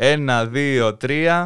Ένα, 0.00 0.46
δύο, 0.46 0.94
τρία. 0.94 1.44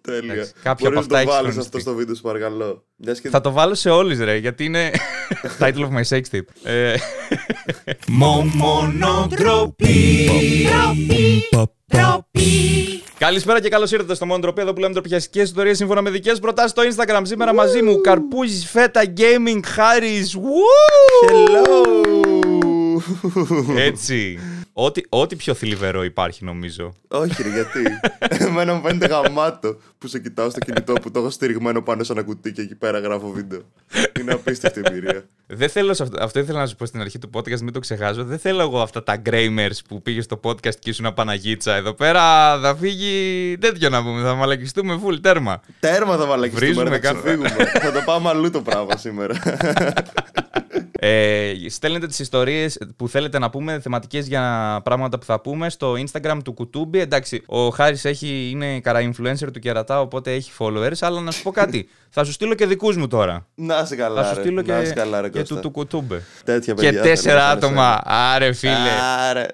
Τέλεια. 0.00 0.32
Εντάξει, 0.32 0.52
κάποιο 0.62 0.88
από 0.88 0.94
Μπορείς 0.94 0.98
αυτά 0.98 1.14
να 1.14 1.20
έχεις 1.20 1.30
το 1.30 1.36
βάλεις 1.36 1.52
χρονιστεί. 1.52 1.60
αυτό 1.60 1.78
στο 1.78 1.94
βίντεο, 1.94 2.14
σου 2.14 2.22
παρακαλώ. 2.22 2.84
Μιας 2.96 3.20
και... 3.20 3.28
Θα 3.28 3.40
το 3.40 3.50
βάλω 3.52 3.74
σε 3.74 3.90
όλες 3.90 4.18
ρε, 4.18 4.36
γιατί 4.36 4.64
είναι 4.64 4.90
title 5.60 5.88
of 5.88 5.90
my 5.90 6.02
sex 6.08 6.20
tip. 6.32 6.40
Ε, 6.62 6.94
Καλησπέρα 13.18 13.60
και 13.60 13.68
καλώς 13.68 13.92
ήρθατε 13.92 14.14
στο 14.14 14.26
Μοντροπή, 14.26 14.60
εδώ 14.60 14.72
που 14.72 14.80
λέμε 14.80 14.92
τροπιαστικέ 14.92 15.40
ιστορίες 15.40 15.76
σύμφωνα 15.76 16.02
με 16.02 16.10
δικές 16.10 16.38
προτάσεις 16.38 16.70
στο 16.70 16.82
Instagram. 16.82 17.20
Σήμερα 17.22 17.54
μαζί 17.54 17.82
μου 17.82 18.00
Καρπούζης 18.00 18.70
Φέτα 18.70 19.02
Gaming 19.16 19.60
Χάρης. 19.64 20.36
Hello! 21.30 21.86
Έτσι. 23.76 24.38
Ό,τι, 24.78 25.00
ό,τι 25.08 25.36
πιο 25.36 25.54
θλιβερό 25.54 26.04
υπάρχει 26.04 26.44
νομίζω. 26.44 26.92
Όχι 27.08 27.42
ρε, 27.42 27.48
γιατί; 27.48 27.82
Εμένα 28.44 28.74
μου 28.74 28.82
φαίνεται 28.82 29.06
γαμάτο 29.06 29.76
που 29.98 30.06
σε 30.06 30.18
κοιτάω 30.18 30.50
στο 30.50 30.58
κινητό 30.58 30.92
που 30.92 31.10
το 31.10 31.18
έχω 31.18 31.30
στηριγμένο 31.30 31.82
πάνω 31.82 32.02
σε 32.04 32.12
ένα 32.12 32.22
κουτί 32.22 32.52
και 32.52 32.60
εκεί 32.60 32.74
πέρα 32.74 32.98
γράφω 32.98 33.30
βίντεο. 33.30 33.60
Είναι 34.20 34.32
απίστευτη 34.32 34.80
εμπειρία. 34.84 35.24
Δεν 35.46 35.68
θέλω 35.68 35.94
σε 35.94 36.02
αυτό, 36.02 36.24
αυτό 36.24 36.38
ήθελα 36.38 36.58
να 36.58 36.66
σου 36.66 36.76
πω 36.76 36.86
στην 36.86 37.00
αρχή 37.00 37.18
του 37.18 37.30
podcast, 37.32 37.60
μην 37.60 37.72
το 37.72 37.78
ξεχάσω. 37.80 38.24
Δεν 38.24 38.38
θέλω 38.38 38.60
εγώ 38.60 38.80
αυτά 38.80 39.02
τα 39.02 39.16
γκρέιμερς 39.16 39.82
που 39.82 40.02
πήγε 40.02 40.20
στο 40.20 40.40
podcast 40.44 40.74
και 40.78 40.90
ήσουν 40.90 41.14
Παναγίτσα. 41.14 41.74
Εδώ 41.74 41.92
πέρα 41.94 42.22
θα 42.60 42.76
φύγει 42.76 43.56
τέτοιο 43.60 43.88
να 43.88 44.02
πούμε. 44.02 44.22
Θα 44.22 44.34
μαλακιστούμε 44.34 45.00
full 45.06 45.20
τέρμα. 45.20 45.60
Τέρμα 45.80 46.16
θα 46.16 46.26
βαλακιστούμε, 46.26 46.66
Βρίζουμε 46.72 46.90
θα 46.90 46.98
καν- 46.98 47.22
ξεφύγουμε. 47.22 47.48
θα 47.80 47.92
το 47.92 48.00
πάμε 48.04 48.28
αλλού 48.28 48.50
το 48.50 48.60
πράγμα 48.62 48.96
σήμερα. 48.96 49.34
Ε, 50.98 51.52
στέλνετε 51.68 52.06
τις 52.06 52.18
ιστορίες 52.18 52.78
που 52.96 53.08
θέλετε 53.08 53.38
να 53.38 53.50
πούμε, 53.50 53.80
θεματικές 53.80 54.26
για 54.26 54.80
πράγματα 54.84 55.18
που 55.18 55.24
θα 55.24 55.40
πούμε 55.40 55.70
στο 55.70 55.92
Instagram 55.92 56.38
του 56.44 56.52
Κουτούμπι. 56.52 56.98
Εντάξει, 57.00 57.42
ο 57.46 57.68
Χάρης 57.68 58.04
έχει, 58.04 58.48
είναι 58.52 58.80
καρα 58.80 59.00
influencer 59.10 59.48
του 59.52 59.58
Κερατά, 59.58 60.00
οπότε 60.00 60.32
έχει 60.32 60.50
followers, 60.58 60.96
αλλά 61.00 61.20
να 61.20 61.30
σου 61.30 61.42
πω 61.42 61.50
κάτι. 61.50 61.88
θα 62.16 62.24
σου 62.24 62.32
στείλω 62.32 62.54
και 62.54 62.66
δικούς 62.66 62.96
μου 62.96 63.06
τώρα. 63.08 63.46
Να 63.54 63.84
σε 63.84 63.96
καλά, 63.96 64.22
θα 64.22 64.28
σου 64.28 64.34
ρε. 64.34 64.40
στείλω 64.40 64.62
Να 64.62 64.80
και, 64.80 64.86
σε 64.86 64.92
καλά, 64.92 65.20
ρε, 65.20 65.28
και 65.28 65.38
Κώστα. 65.38 65.54
του, 65.54 65.60
του 65.60 65.70
Κουτούμπε. 65.70 66.22
Τέτοια 66.44 66.74
Και 66.74 66.82
παιδιά. 66.82 67.02
τέσσερα 67.02 67.34
θέλω 67.40 67.46
να 67.46 67.50
άτομα. 67.50 68.00
Άρε 68.04 68.52
φίλε. 68.52 68.72
Άρε. 69.28 69.46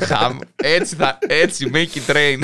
Χαμ. 0.00 0.38
έτσι 0.56 0.94
θα, 0.96 1.18
έτσι, 1.26 1.70
make 1.74 1.98
it 2.10 2.14
rain. 2.16 2.38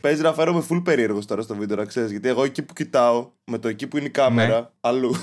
Παίζει 0.00 0.22
να 0.22 0.32
φέρομαι 0.32 0.64
full 0.70 0.80
περίεργος 0.84 1.26
τώρα 1.26 1.42
στο 1.42 1.54
βίντεο, 1.54 1.76
να 1.76 1.84
ξέρεις. 1.84 2.10
Γιατί 2.10 2.28
εγώ 2.28 2.44
εκεί 2.44 2.62
που 2.62 2.72
κοιτάω, 2.72 3.30
με 3.44 3.58
το 3.58 3.68
εκεί 3.68 3.86
που 3.86 3.96
είναι 3.96 4.06
η 4.06 4.10
κάμερα, 4.10 4.58
Ναι. 4.60 4.66
αλλού. 4.80 5.14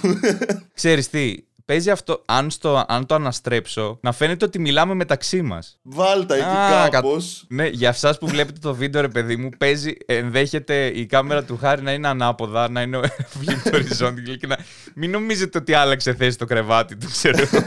Ξέρεις 0.73 1.09
τι, 1.09 1.36
παίζει 1.67 1.89
αυτό, 1.89 2.21
αν, 2.25 2.49
στο, 2.49 2.85
αν 2.87 3.05
το 3.05 3.15
αναστρέψω, 3.15 3.97
να 4.01 4.11
φαίνεται 4.11 4.45
ότι 4.45 4.59
μιλάμε 4.59 4.93
μεταξύ 4.93 5.41
μας. 5.41 5.79
Βάλτα 5.81 6.35
εκεί 6.35 6.43
Α, 6.85 6.89
κάπως. 6.89 7.45
Ναι, 7.47 7.67
για 7.67 7.89
εσά 7.89 8.17
που 8.19 8.27
βλέπετε 8.27 8.59
το 8.61 8.75
βίντεο, 8.75 9.01
ρε 9.01 9.07
παιδί 9.07 9.35
μου, 9.35 9.49
παίζει, 9.57 9.93
ενδέχεται 10.05 10.85
η 10.85 11.05
κάμερα 11.05 11.43
του 11.43 11.57
Χάρη 11.57 11.81
να 11.81 11.91
είναι 11.91 12.07
ανάποδα, 12.07 12.69
να 12.69 12.81
είναι 12.81 12.99
βγει 13.39 13.55
το 13.63 13.69
οριζόντιο 13.73 14.35
και 14.35 14.47
να. 14.47 14.57
Μην 14.95 15.11
νομίζετε 15.11 15.57
ότι 15.57 15.73
άλλαξε 15.73 16.13
θέση 16.13 16.38
το 16.38 16.45
κρεβάτι 16.45 16.95
του, 16.97 17.07
ξέρω. 17.11 17.38
εγώ. 17.51 17.65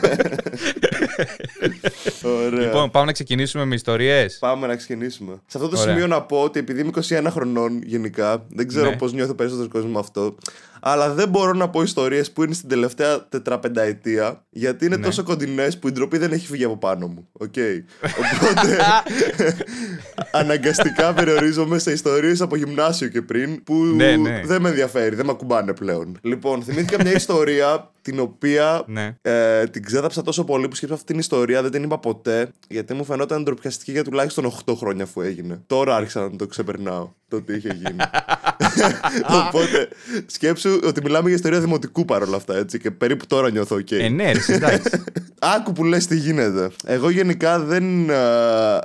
Ωραία. 2.23 2.61
λοιπόν, 2.61 2.91
πάμε 2.91 3.07
να 3.07 3.13
ξεκινήσουμε 3.13 3.65
με 3.65 3.75
ιστορίες. 3.75 4.39
Πάμε 4.39 4.67
να 4.67 4.77
ξεκινήσουμε. 4.77 5.33
Σε 5.47 5.57
αυτό 5.59 5.69
το 5.69 5.81
Ωραία. 5.81 5.93
σημείο 5.93 6.07
να 6.07 6.23
πω 6.23 6.43
ότι 6.43 6.59
επειδή 6.59 6.81
είμαι 6.81 6.91
21 7.09 7.27
χρονών 7.31 7.83
γενικά, 7.83 8.45
δεν 8.49 8.69
ξέρω 8.69 8.91
Ναι. 8.91 8.97
πώς 8.97 9.13
νιώθει 9.13 9.31
ο 9.31 9.35
περισσότερο 9.35 9.69
κόσμο 9.69 9.91
με 9.91 9.99
αυτό. 9.99 10.35
Αλλά 10.81 11.13
δεν 11.13 11.29
μπορώ 11.29 11.53
να 11.53 11.69
πω 11.69 11.83
ιστορίες 11.83 12.31
που 12.31 12.43
είναι 12.43 12.55
στην 12.55 12.69
τελευταία 12.69 13.29
τετραπενταετία, 13.29 14.45
γιατί 14.51 14.87
είναι 14.87 14.97
Ναι. 14.97 15.05
τόσο 15.05 15.23
κοντινές 15.23 15.79
που 15.79 15.89
η 15.89 15.93
ντροπή 15.93 16.19
δεν 16.19 16.33
έχει 16.33 16.47
φύγει 16.47 16.65
από 16.65 16.77
πάνω 16.77 17.07
μου. 17.07 17.29
Οκ. 17.33 17.55
Οπότε. 18.03 18.77
αναγκαστικά 20.41 21.13
περιορίζομαι 21.15 21.79
σε 21.79 21.93
ιστορίες 21.93 22.41
από 22.41 22.57
γυμνάσιο 22.57 23.09
και 23.09 23.23
πριν 23.23 23.63
που 23.65 23.75
Ναι, 23.75 24.17
ναι. 24.17 24.43
δεν 24.45 24.61
με 24.63 24.69
ενδιαφέρει, 24.69 25.15
δεν 25.15 25.25
με 25.27 25.31
ακουμπάνε 25.33 25.73
πλέον. 25.73 26.19
Λοιπόν, 26.23 26.63
θυμήθηκα 26.63 27.03
μια 27.03 27.13
ιστορία 27.15 27.91
την 28.11 28.21
οποία 28.21 28.83
Ναι. 28.87 29.15
ε, 29.23 29.65
την 29.67 29.85
ξέθαψα 29.85 30.23
τόσο 30.23 30.45
πολύ 30.45 30.69
που 30.69 30.75
σκέφτομαι 30.75 31.01
αυτή 31.01 31.13
την 31.13 31.21
ιστορία, 31.21 31.63
δεν 31.63 31.71
την 31.71 31.83
είπα 31.83 31.99
ποτέ, 31.99 32.49
γιατί 32.69 32.95
μου 32.95 33.05
φαινόταν 33.05 33.43
ντροπιαστική 33.43 33.91
για 33.91 34.05
τουλάχιστον 34.05 34.53
8 34.67 34.75
χρόνια 34.77 35.05
αφού 35.05 35.21
έγινε. 35.21 35.61
Τώρα 35.67 35.97
άρχισα 35.97 36.21
να 36.21 36.37
το 36.37 36.47
ξεπερνάω 36.47 37.09
το 37.29 37.41
τι 37.43 37.55
είχε 37.55 37.69
γίνει. 37.83 37.97
Οπότε 39.47 39.89
σκέψου 40.27 40.79
ότι 40.85 41.01
μιλάμε 41.03 41.27
για 41.27 41.37
ιστορία 41.37 41.61
δημοτικού 41.61 42.05
παρόλα 42.05 42.37
αυτά, 42.37 42.57
έτσι, 42.57 42.79
και 42.79 42.91
περίπου 42.91 43.27
τώρα 43.27 43.51
νιώθω 43.51 43.77
οκ. 43.77 43.91
Ε, 43.91 44.09
ναι, 44.09 44.25
ρε, 44.33 44.39
εσύ, 44.39 44.53
εντάξει. 44.53 45.03
Άκου 45.57 45.73
που 45.73 45.85
λες 45.85 46.07
τι 46.07 46.17
γίνεται. 46.17 46.71
Εγώ 46.85 47.11
γενικά 47.11 47.59
δεν. 47.61 48.11
ε, 48.11 48.15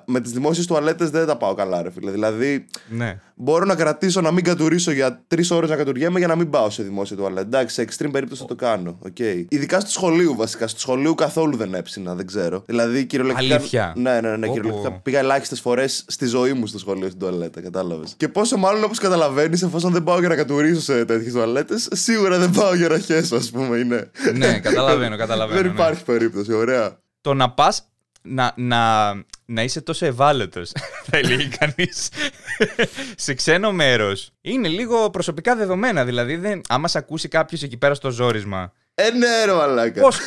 με 0.05 0.19
τις 0.21 0.31
δημόσιες 0.31 0.65
τουαλέτες 0.65 1.09
δεν 1.09 1.25
τα 1.25 1.37
πάω 1.37 1.53
καλά, 1.53 1.81
ρε 1.81 1.91
φίλε. 1.91 2.11
Δηλαδή, 2.11 2.65
ναι. 2.89 3.19
μπορώ 3.35 3.65
να 3.65 3.75
κρατήσω 3.75 4.21
να 4.21 4.31
μην 4.31 4.43
κατουρήσω 4.43 4.91
για 4.91 5.23
τρεις 5.27 5.51
ώρες 5.51 5.69
να 5.69 5.75
κατουριέμαι 5.75 6.19
για 6.19 6.27
να 6.27 6.35
μην 6.35 6.49
πάω 6.49 6.69
σε 6.69 6.83
δημόσια 6.83 7.15
τουαλέτα. 7.15 7.41
Εντάξει, 7.41 7.75
σε 7.75 7.85
extreme 7.89 8.11
περίπτωση 8.11 8.41
θα 8.41 8.47
το 8.47 8.55
κάνω. 8.55 8.99
Okay. 9.17 9.45
Ειδικά 9.49 9.79
στο 9.79 9.89
σχολείο 9.89 10.35
βασικά. 10.35 10.67
Στο 10.67 10.79
σχολείο 10.79 11.15
καθόλου 11.15 11.57
δεν 11.57 11.73
έψηνα, 11.73 12.15
δεν 12.15 12.25
ξέρω. 12.25 12.63
Δηλαδή, 12.65 13.05
κυριολεκτικά. 13.05 13.55
Αλήθεια. 13.55 13.93
Ναι, 13.95 14.21
ναι, 14.21 14.37
ναι. 14.37 14.47
Πω, 14.47 14.53
Κυριολεκτικά 14.53 14.91
πω. 14.91 14.99
πήγα 15.03 15.19
ελάχιστες 15.19 15.59
φορές 15.59 16.05
στη 16.07 16.25
ζωή 16.25 16.53
μου 16.53 16.67
στο 16.67 16.79
σχολείο 16.79 17.07
στην 17.07 17.19
τουαλέτα, 17.19 17.61
κατάλαβες. 17.61 18.13
Και 18.17 18.27
πόσο 18.27 18.57
μάλλον 18.57 18.83
όπως 18.83 18.99
καταλαβαίνεις, 18.99 19.61
εφόσον 19.61 19.91
δεν 19.91 20.03
πάω 20.03 20.19
για 20.19 20.29
να 20.29 20.35
κατουρήσω 20.35 20.81
σε 20.81 21.05
τέτοιες 21.05 21.33
τουαλέτες, 21.33 21.87
σίγουρα 21.91 22.37
δεν 22.37 22.51
πάω 22.51 22.75
για 22.75 22.87
να 22.87 22.99
χέσω, 22.99 23.35
ας 23.35 23.49
πούμε. 23.49 23.77
Είναι. 23.77 24.11
ναι, 24.35 24.59
καταλαβαίνω, 24.59 25.17
καταλαβαίνω. 25.17 25.61
δεν 25.61 25.67
ναι. 25.69 25.73
υπάρχει 25.73 26.03
περίπτωση, 26.03 26.53
ωραία. 26.53 26.99
Το 27.21 27.33
να 27.33 27.51
πας 27.51 27.89
να, 28.25 28.53
να, 28.55 29.13
να 29.45 29.63
είσαι 29.63 29.81
τόσο 29.81 30.05
ευάλωτος, 30.05 30.71
θα 31.05 31.17
έλεγε 31.17 31.49
κανείς, 31.59 32.09
σε 33.15 33.33
ξένο 33.33 33.71
μέρος. 33.71 34.31
Είναι 34.41 34.67
λίγο 34.67 35.09
προσωπικά 35.09 35.55
δεδομένα. 35.55 36.05
Δηλαδή, 36.05 36.35
δεν, 36.35 36.61
άμα 36.67 36.87
σε 36.87 36.97
ακούσει 36.97 37.27
κάποιος 37.27 37.63
εκεί 37.63 37.77
πέρα 37.77 37.93
στο 37.93 38.09
ζόρισμα. 38.09 38.73
Ε, 38.97 39.09
ναι, 39.17 39.45
ρε, 39.45 39.53
μαλάκα. 39.53 40.01
Πώς; 40.01 40.17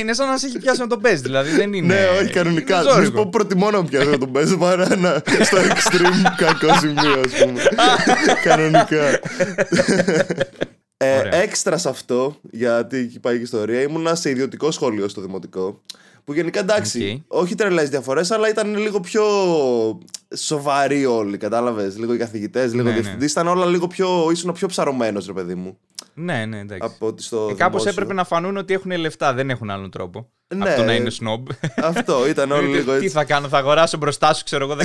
είναι 0.00 0.12
σαν 0.12 0.28
να 0.28 0.38
σε 0.38 0.46
έχει 0.46 0.58
πιάσει 0.58 0.80
να 0.80 0.86
τον 0.86 1.00
παίζεις. 1.00 1.20
Δηλαδή, 1.20 1.50
δεν 1.50 1.72
είναι. 1.72 1.94
Ναι, 1.94 2.06
όχι, 2.20 2.30
κανονικά. 2.30 2.74
είναι 2.74 2.84
Να 2.84 2.90
σου 2.90 2.96
ζόρικο. 2.96 3.22
πω 3.22 3.28
προτιμώ 3.30 3.70
να 3.70 3.80
μου 3.80 3.88
πιάσω 3.88 4.10
να 4.10 4.18
τον 4.18 4.32
παίζω 4.32 4.56
παρά 4.56 4.92
ένα 4.92 5.22
στο 5.42 5.56
extreme 5.58 6.32
κακό 6.36 6.78
σημείο, 6.78 7.20
ας 7.24 7.32
πούμε. 7.44 7.62
κανονικά. 8.42 9.20
Ε, 10.96 11.18
Ωραία. 11.18 11.34
έξτρα 11.34 11.78
σε 11.78 11.88
αυτό, 11.88 12.36
γιατί 12.50 12.96
εκεί 12.96 13.20
πάει 13.20 13.34
και 13.34 13.40
η 13.40 13.42
ιστορία, 13.42 13.80
ήμουνα 13.82 14.14
σε 14.14 14.30
ιδιωτικό 14.30 14.70
σχολείο 14.70 15.08
στο 15.08 15.20
δημοτικό. 15.20 15.82
Που 16.30 16.36
γενικά 16.36 16.60
εντάξει, 16.60 17.24
όχι 17.28 17.54
τρελές 17.54 17.88
διαφορές, 17.88 18.30
αλλά 18.30 18.48
ήταν 18.48 18.76
λίγο 18.76 19.00
πιο 19.00 19.22
σοβαροί 20.36 21.06
όλοι. 21.06 21.36
Κατάλαβες. 21.36 21.98
Λίγο 21.98 22.14
οι 22.14 22.16
καθηγητές, 22.16 22.72
λίγο 22.74 22.82
Ναι, 22.82 22.90
οι 22.90 22.92
ναι. 22.94 23.00
διευθυντέ. 23.00 23.24
Ήταν 23.24 23.46
όλα 23.48 23.66
λίγο 23.66 23.86
πιο. 23.86 24.28
ήσουν 24.32 24.52
πιο 24.52 24.66
ψαρωμένος, 24.68 25.26
ρε 25.26 25.32
παιδί 25.32 25.54
μου. 25.54 25.78
Ναι, 26.14 26.44
ναι, 26.46 26.58
εντάξει. 26.58 26.88
Από 26.94 27.06
ότι 27.06 27.22
στο. 27.22 27.36
Ε, 27.50 27.54
Κάπως 27.54 27.70
δημόσιο. 27.70 27.90
έπρεπε 27.90 28.12
να 28.12 28.24
φανούν 28.24 28.56
ότι 28.56 28.74
έχουν 28.74 28.90
λεφτά, 28.90 29.32
δεν 29.34 29.50
έχουν 29.50 29.70
άλλον 29.70 29.90
τρόπο. 29.90 30.30
Ναι. 30.54 30.68
Από 30.68 30.76
το 30.80 30.84
να 30.84 30.94
είναι 30.94 31.10
snob. 31.20 31.42
Αυτό 31.76 32.28
ήταν 32.28 32.50
όλο 32.52 32.66
λίγο 32.66 32.90
Τι 32.92 32.96
έτσι. 32.96 33.08
θα 33.08 33.24
κάνω, 33.24 33.48
θα 33.48 33.58
αγοράσω 33.58 33.96
μπροστά 33.96 34.34
σου, 34.34 34.44
ξέρω 34.44 34.64
εγώ, 34.64 34.76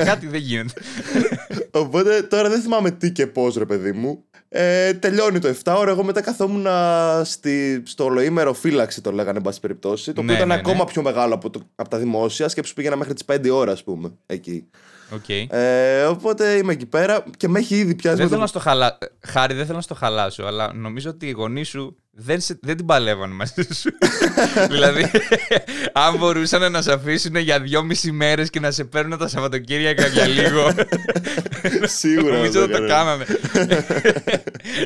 10.000 0.00 0.04
κάτι, 0.04 0.26
δεν 0.26 0.40
γίνεται. 0.40 0.80
Οπότε 1.70 2.22
τώρα 2.22 2.48
δεν 2.48 2.60
θυμάμαι 2.60 2.90
τι 2.90 3.12
και 3.12 3.26
πώς, 3.26 3.56
ρε 3.56 3.64
παιδί 3.66 3.92
μου. 3.92 4.24
Ε, 4.48 4.94
τελειώνει 4.94 5.38
το 5.38 5.54
7 5.64 5.74
ώρα. 5.78 5.90
Εγώ 5.90 6.04
μετά 6.04 6.20
καθόμουν 6.20 6.66
στη, 7.22 7.82
στο 7.86 8.04
ολοήμερο 8.04 8.52
φύλαξη, 8.52 9.00
το 9.00 9.12
λέγανε, 9.12 9.36
εν 9.36 9.42
πάση 9.42 9.60
περιπτώσει. 9.60 10.04
Το 10.04 10.20
οποίο 10.20 10.24
Ναι, 10.24 10.32
ήταν 10.32 10.48
ναι, 10.48 10.54
ναι. 10.54 10.60
ακόμα 10.60 10.84
πιο 10.84 11.02
μεγάλο 11.02 11.34
από, 11.34 11.50
το, 11.50 11.60
από 11.74 11.88
τα 11.88 11.98
δημόσια. 11.98 12.48
Σκέψου 12.48 12.74
πήγαινα 12.74 12.96
μέχρι 12.96 13.14
τις 13.14 13.24
5 13.32 13.50
ώρα, 13.52 13.72
ας 13.72 13.84
πούμε, 13.84 14.12
εκεί. 14.26 14.68
Οκ. 15.10 15.28
Ε, 15.28 16.02
οπότε 16.04 16.52
είμαι 16.52 16.72
εκεί 16.72 16.86
πέρα 16.86 17.24
και 17.36 17.48
με 17.48 17.58
έχει 17.58 17.76
ήδη 17.76 17.94
πιάσει. 17.94 18.16
Δεν 18.16 18.24
με 18.24 18.30
θέλω 18.30 18.40
το- 18.40 18.40
να 18.40 18.46
στο 18.46 18.58
χαλά... 18.58 18.98
Χάρη, 19.26 19.54
δεν 19.54 19.64
θέλω 19.64 19.76
να 19.76 19.82
στο 19.82 19.94
χαλάσω, 19.94 20.42
αλλά 20.44 20.72
νομίζω 20.74 21.10
ότι 21.10 21.26
οι 21.26 21.30
γονείς 21.30 21.68
σου 21.68 21.96
δεν, 22.10 22.40
σε... 22.40 22.58
δεν 22.62 22.76
την 22.76 22.86
παλεύαν 22.86 23.30
μαζί 23.30 23.62
σου. 23.74 23.90
δηλαδή, 24.72 25.10
αν 25.92 26.16
μπορούσαν 26.18 26.72
να 26.72 26.82
σε 26.82 26.92
αφήσουν 26.92 27.36
για 27.36 27.60
δυόμιση 27.60 28.12
μέρες 28.12 28.50
και 28.50 28.60
να 28.60 28.70
σε 28.70 28.84
παίρνουν 28.84 29.18
τα 29.18 29.28
Σαββατοκύριακα 29.28 30.06
για 30.06 30.26
λίγο. 30.26 30.72
Σίγουρα. 31.98 32.36
νομίζω 32.36 32.60
θα 32.60 32.66
θα 32.66 32.66
το 32.78 32.84
έκανα. 32.84 32.86
κάναμε. 32.86 33.24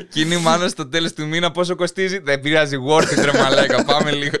και 0.09 0.19
είναι 0.21 0.35
η 0.35 0.41
μάνα 0.41 0.67
στο 0.67 0.87
τέλος 0.87 1.13
του 1.13 1.27
μήνα 1.27 1.51
πόσο 1.51 1.75
κοστίζει; 1.75 2.19
Δεν 2.19 2.39
πειράζει, 2.39 2.77
worth 2.89 3.19
it, 3.19 3.23
ρε 3.31 3.37
μαλάκα. 3.39 3.85
Πάμε 3.85 4.11
λίγο. 4.11 4.35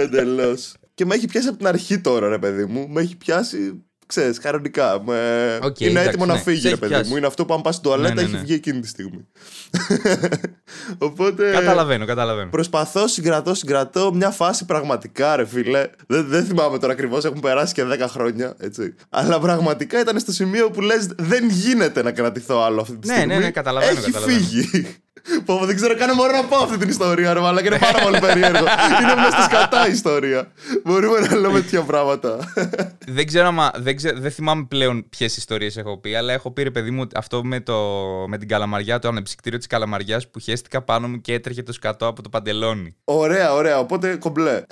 Εντελώς. 0.00 0.74
και 0.94 1.04
με 1.04 1.14
έχει 1.14 1.26
πιάσει 1.26 1.48
από 1.48 1.56
την 1.56 1.66
αρχή 1.66 1.98
τώρα, 2.00 2.28
ρε 2.28 2.38
παιδί 2.38 2.64
μου. 2.64 2.88
Με 2.90 3.00
έχει 3.00 3.16
πιάσει. 3.16 3.80
Ξέρεις, 4.08 4.38
κανονικά. 4.38 5.02
Με... 5.06 5.58
Οκ, 5.62 5.80
είναι 5.80 5.90
εντάξει, 5.90 6.08
έτοιμο 6.08 6.26
ναι. 6.26 6.32
να 6.32 6.38
φύγει, 6.38 6.60
Σε 6.60 6.66
ρε 6.66 6.70
έχει 6.70 6.80
παιδί 6.80 6.92
πιάσει. 6.92 7.10
μου. 7.10 7.16
Είναι 7.16 7.26
αυτό 7.26 7.44
που 7.44 7.54
αν 7.54 7.62
πας 7.62 7.74
στην 7.74 7.86
τουαλέτα 7.90 8.14
Ναι, 8.14 8.20
ναι, 8.20 8.26
έχει 8.26 8.36
ναι. 8.36 8.40
βγει 8.42 8.54
εκείνη 8.54 8.80
τη 8.80 8.88
στιγμή. 8.88 9.26
Οπότε. 10.98 11.50
καταλαβαίνω, 11.50 12.04
καταλαβαίνω. 12.06 12.50
Προσπαθώ, 12.50 13.08
συγκρατώ, 13.08 13.54
συγκρατώ 13.54 14.14
μια 14.14 14.30
φάση 14.30 14.64
πραγματικά, 14.64 15.36
ρε 15.36 15.46
φίλε. 15.46 15.86
Δεν, 16.06 16.26
δεν 16.26 16.44
θυμάμαι 16.44 16.78
τώρα 16.78 16.92
ακριβώς, 16.92 17.24
έχουν 17.24 17.40
περάσει 17.40 17.74
και 17.74 17.82
10 17.92 18.04
χρόνια, 18.08 18.54
έτσι. 18.58 18.94
Αλλά 19.08 19.40
πραγματικά 19.40 20.00
ήταν 20.00 20.18
στο 20.18 20.32
σημείο 20.32 20.70
που 20.70 20.80
λες: 20.80 21.06
Δεν 21.18 21.48
γίνεται 21.48 22.02
να 22.02 22.12
κρατηθώ 22.12 22.60
άλλο 22.62 22.80
αυτή 22.80 22.96
τη 22.96 23.06
Ναι, 23.08 23.14
στιγμή. 23.14 23.34
ναι, 23.34 23.40
ναι, 23.40 23.50
καταλαβαίνω, 23.50 23.92
Έχει 23.98 24.10
καταλαβαίνω. 24.10 24.38
φύγει. 24.38 24.86
Πω, 25.44 25.58
πω, 25.58 25.66
δεν 25.66 25.76
ξέρω 25.76 25.96
καν 25.96 26.16
μπορώ 26.16 26.32
να 26.32 26.44
πω 26.44 26.56
αυτή 26.56 26.76
την 26.78 26.88
ιστορία, 26.88 27.32
ρε 27.34 27.40
μαλάκα. 27.40 27.66
Είναι 27.66 27.78
πάρα 27.78 27.98
πολύ 27.98 28.18
περίεργο. 28.18 28.64
Είναι 29.02 29.14
μέσα 29.14 29.30
στη 29.30 29.42
σκατά 29.42 29.88
η 29.88 29.90
ιστορία. 29.92 30.52
Μπορούμε 30.84 31.18
να 31.18 31.36
λέμε 31.36 31.60
τέτοια 31.60 31.82
πράγματα. 31.82 32.38
δεν 33.06 33.26
ξέρω 33.26 33.46
άμα. 33.46 33.70
Δεν, 33.76 33.96
ξέ- 33.96 34.18
δεν 34.18 34.30
θυμάμαι 34.30 34.64
πλέον 34.68 35.06
ποιες 35.08 35.36
ιστορίες 35.36 35.76
έχω 35.76 35.98
πει, 35.98 36.14
αλλά 36.14 36.32
έχω 36.32 36.50
πει 36.50 36.62
ρε 36.62 36.70
παιδί 36.70 36.90
μου 36.90 37.06
αυτό 37.14 37.44
με, 37.44 37.60
το, 37.60 37.74
με 38.28 38.38
την 38.38 38.48
καλαμαριά, 38.48 38.98
το 38.98 39.08
ανεψυκτήριο 39.08 39.58
της 39.58 39.66
καλαμαριάς 39.66 40.28
που 40.30 40.38
χέστηκα 40.38 40.82
πάνω 40.82 41.08
μου 41.08 41.20
και 41.20 41.32
έτρεχε 41.32 41.62
το 41.62 41.72
σκατό 41.72 42.06
από 42.06 42.22
το 42.22 42.28
παντελόνι. 42.28 42.96
Ωραία, 43.04 43.52
ωραία. 43.54 43.78
Οπότε 43.78 44.16
κομπλέ. 44.16 44.62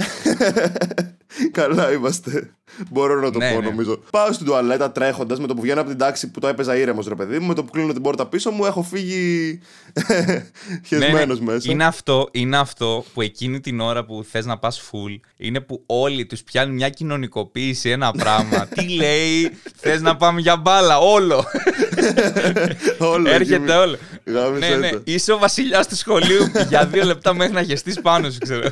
Καλά 1.51 1.93
είμαστε. 1.93 2.51
Μπορώ 2.91 3.21
να 3.21 3.31
το 3.31 3.39
Ναι, 3.39 3.53
πω, 3.55 3.61
ναι. 3.61 3.67
νομίζω. 3.69 4.01
Πάω 4.11 4.33
στην 4.33 4.47
τουαλέτα 4.47 4.93
τρέχοντας 4.93 5.41
με 5.41 5.47
το 5.47 5.55
που 5.55 5.61
βγαίνω 5.61 5.81
από 5.81 5.89
την 5.89 5.99
τάξη 5.99 6.31
που 6.31 6.41
το 6.41 6.49
έπαιζα 6.49 6.77
ήρεμος, 6.77 7.07
ρε 7.07 7.15
παιδί 7.15 7.39
μου. 7.39 7.47
Με 7.47 7.55
το 7.55 7.65
που 7.65 7.71
κλείνω 7.71 7.93
την 7.93 8.03
πόρτα 8.03 8.27
πίσω 8.27 8.51
μου, 8.51 8.65
έχω 8.65 8.83
φύγει 8.83 9.61
χεσμένος 10.87 11.41
μέσα. 11.41 11.67
Ναι, 11.67 11.73
Είναι 11.73 11.85
αυτό, 11.85 12.29
είναι 12.33 12.57
αυτό 12.57 13.05
που 13.15 13.23
εκείνη 13.23 13.61
την 13.61 13.81
ώρα 13.81 14.05
που 14.05 14.27
θες 14.31 14.47
να 14.47 14.59
πας 14.59 14.91
full, 14.91 15.21
είναι 15.37 15.61
που 15.61 15.83
όλοι 15.87 16.27
τους 16.27 16.43
πιάνει 16.43 16.73
μια 16.73 16.89
κοινωνικοποίηση 16.89 17.89
ένα 17.89 18.11
πράγμα. 18.11 18.67
Τι 18.75 18.89
λέει, 18.89 19.57
θες 19.77 20.01
να 20.01 20.17
πάμε 20.17 20.41
για 20.41 20.57
μπάλα, 20.57 20.99
όλο. 20.99 21.45
Όλο 22.99 23.31
Έρχεται 23.31 23.73
εκεί. 23.73 23.73
όλο. 23.73 23.97
Γάμισε 24.25 24.69
ναι, 24.69 24.77
ναι, 24.77 24.91
το. 24.91 25.01
είσαι 25.05 25.33
ο 25.33 25.39
βασιλιάς 25.39 25.89
του 25.89 25.97
σχολείου 25.97 26.51
για 26.69 26.87
δύο 26.87 27.05
λεπτά 27.05 27.35
μέχρι 27.35 27.53
να 27.53 27.63
χεστεί 27.63 28.01
πάνω 28.03 28.31
σου, 28.31 28.39
ξέρω. 28.39 28.69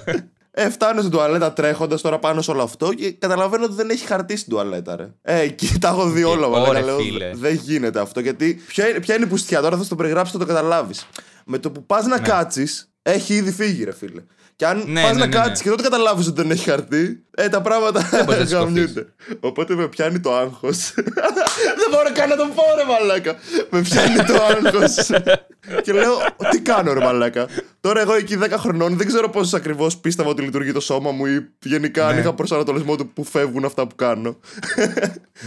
Ε, 0.54 0.70
φτάνω 0.70 1.00
στην 1.00 1.12
τουαλέτα 1.12 1.52
τρέχοντας 1.52 2.00
τώρα 2.00 2.18
πάνω 2.18 2.42
σε 2.42 2.50
όλο 2.50 2.62
αυτό 2.62 2.92
και 2.92 3.10
καταλαβαίνω 3.12 3.64
ότι 3.64 3.74
δεν 3.74 3.90
έχει 3.90 4.06
χαρτί 4.06 4.36
στην 4.36 4.52
τουαλέτα, 4.52 4.96
ρε. 4.96 5.08
Ε, 5.22 5.40
εκεί 5.40 5.78
τα 5.80 5.88
έχω 5.88 6.10
δει 6.10 6.24
όλα, 6.24 6.46
ωραία, 6.46 6.60
μαλάκα, 6.60 6.86
λέω, 6.86 6.98
φίλε. 6.98 7.30
Δεν 7.34 7.54
γίνεται 7.54 8.00
αυτό. 8.00 8.20
Γιατί 8.20 8.62
ποια 8.66 8.88
είναι, 8.88 9.00
ποια 9.00 9.14
είναι 9.14 9.24
η 9.24 9.28
πουστιά, 9.28 9.60
τώρα 9.60 9.76
θα 9.76 9.84
στο 9.84 9.94
περιγράψει, 9.94 10.32
θα 10.32 10.38
το 10.38 10.46
καταλάβεις. 10.46 11.06
Με 11.46 11.58
το 11.58 11.70
που 11.70 11.86
πας 11.86 12.06
να 12.06 12.20
Ναι. 12.20 12.26
κάτσεις, 12.26 12.92
έχει 13.02 13.34
ήδη 13.34 13.52
φύγει, 13.52 13.84
ρε 13.84 13.92
φίλε. 13.92 14.22
Και 14.62 14.68
αν 14.68 14.82
Ναι, 14.86 15.02
πας 15.02 15.12
ναι, 15.12 15.18
να 15.18 15.26
ναι, 15.26 15.32
κάτσεις 15.32 15.56
ναι. 15.58 15.62
και 15.62 15.68
τότε 15.70 15.82
καταλάβεις 15.82 16.26
ότι 16.26 16.42
δεν 16.42 16.50
έχει 16.50 16.70
χαρτί, 16.70 17.24
ε, 17.30 17.48
τα 17.48 17.60
πράγματα 17.60 18.08
μπορείς 18.12 18.26
να 18.26 18.34
σηκωθείς. 18.34 18.52
γαμιούνται. 18.52 19.06
Οπότε 19.40 19.74
με 19.74 19.88
πιάνει 19.88 20.20
το 20.20 20.34
άγχος. 20.36 20.92
δεν 21.80 21.88
μπορώ 21.90 22.12
καν 22.14 22.28
να 22.28 22.36
το 22.36 22.48
πω, 22.54 22.62
ρε 22.76 22.84
μαλάκα. 22.92 23.34
με 23.70 23.80
πιάνει 23.82 24.16
το 24.16 24.42
άγχος. 24.42 24.94
και 25.84 25.92
λέω, 25.92 26.16
τι 26.50 26.60
κάνω, 26.60 26.92
ρε 26.92 27.00
μαλάκα. 27.04 27.46
Τώρα 27.80 28.00
εγώ 28.00 28.14
εκεί 28.14 28.38
10 28.42 28.48
χρονών 28.58 28.96
δεν 28.96 29.06
ξέρω 29.06 29.28
πόσο 29.30 29.56
ακριβώς 29.56 29.96
πίστευα 29.96 30.28
ότι 30.28 30.42
λειτουργεί 30.42 30.72
το 30.72 30.80
σώμα 30.80 31.10
μου 31.10 31.26
ή 31.26 31.48
γενικά 31.62 32.06
αν 32.06 32.14
Ναι. 32.14 32.20
είχα 32.20 32.32
προσανατολισμό 32.34 32.96
του 32.96 33.12
που 33.12 33.24
φεύγουν 33.24 33.64
αυτά 33.64 33.86
που 33.86 33.94
κάνω. 33.94 34.38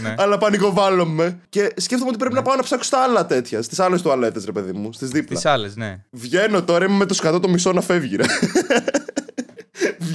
ναι. 0.02 0.14
Αλλά 0.22 0.38
πανικοβάλλομαι 0.38 1.38
και 1.48 1.72
σκέφτομαι 1.76 2.08
ότι 2.10 2.18
πρέπει 2.18 2.34
να 2.34 2.42
πάω 2.42 2.56
να 2.56 2.62
ψάξω 2.62 2.84
στα 2.88 2.98
άλλα 3.02 3.26
τέτοια, 3.26 3.62
στις 3.62 3.80
άλλες 3.80 4.02
τουαλέτες, 4.02 4.44
ρε 4.44 4.52
παιδί 4.52 4.72
μου, 4.72 4.92
στις 4.92 5.08
δίπλα. 5.08 5.40
Τι 5.40 5.48
άλλες, 5.48 5.76
ναι. 5.76 6.00
Βγαίνω 6.10 6.62
τώρα, 6.62 6.84
είμαι 6.84 6.96
με 6.96 7.06
το 7.06 7.14
σκατό 7.14 7.40
το 7.40 7.48
μισό 7.48 7.72
να 7.72 7.80
φεύγει, 7.80 8.16
ρε. 8.16 8.24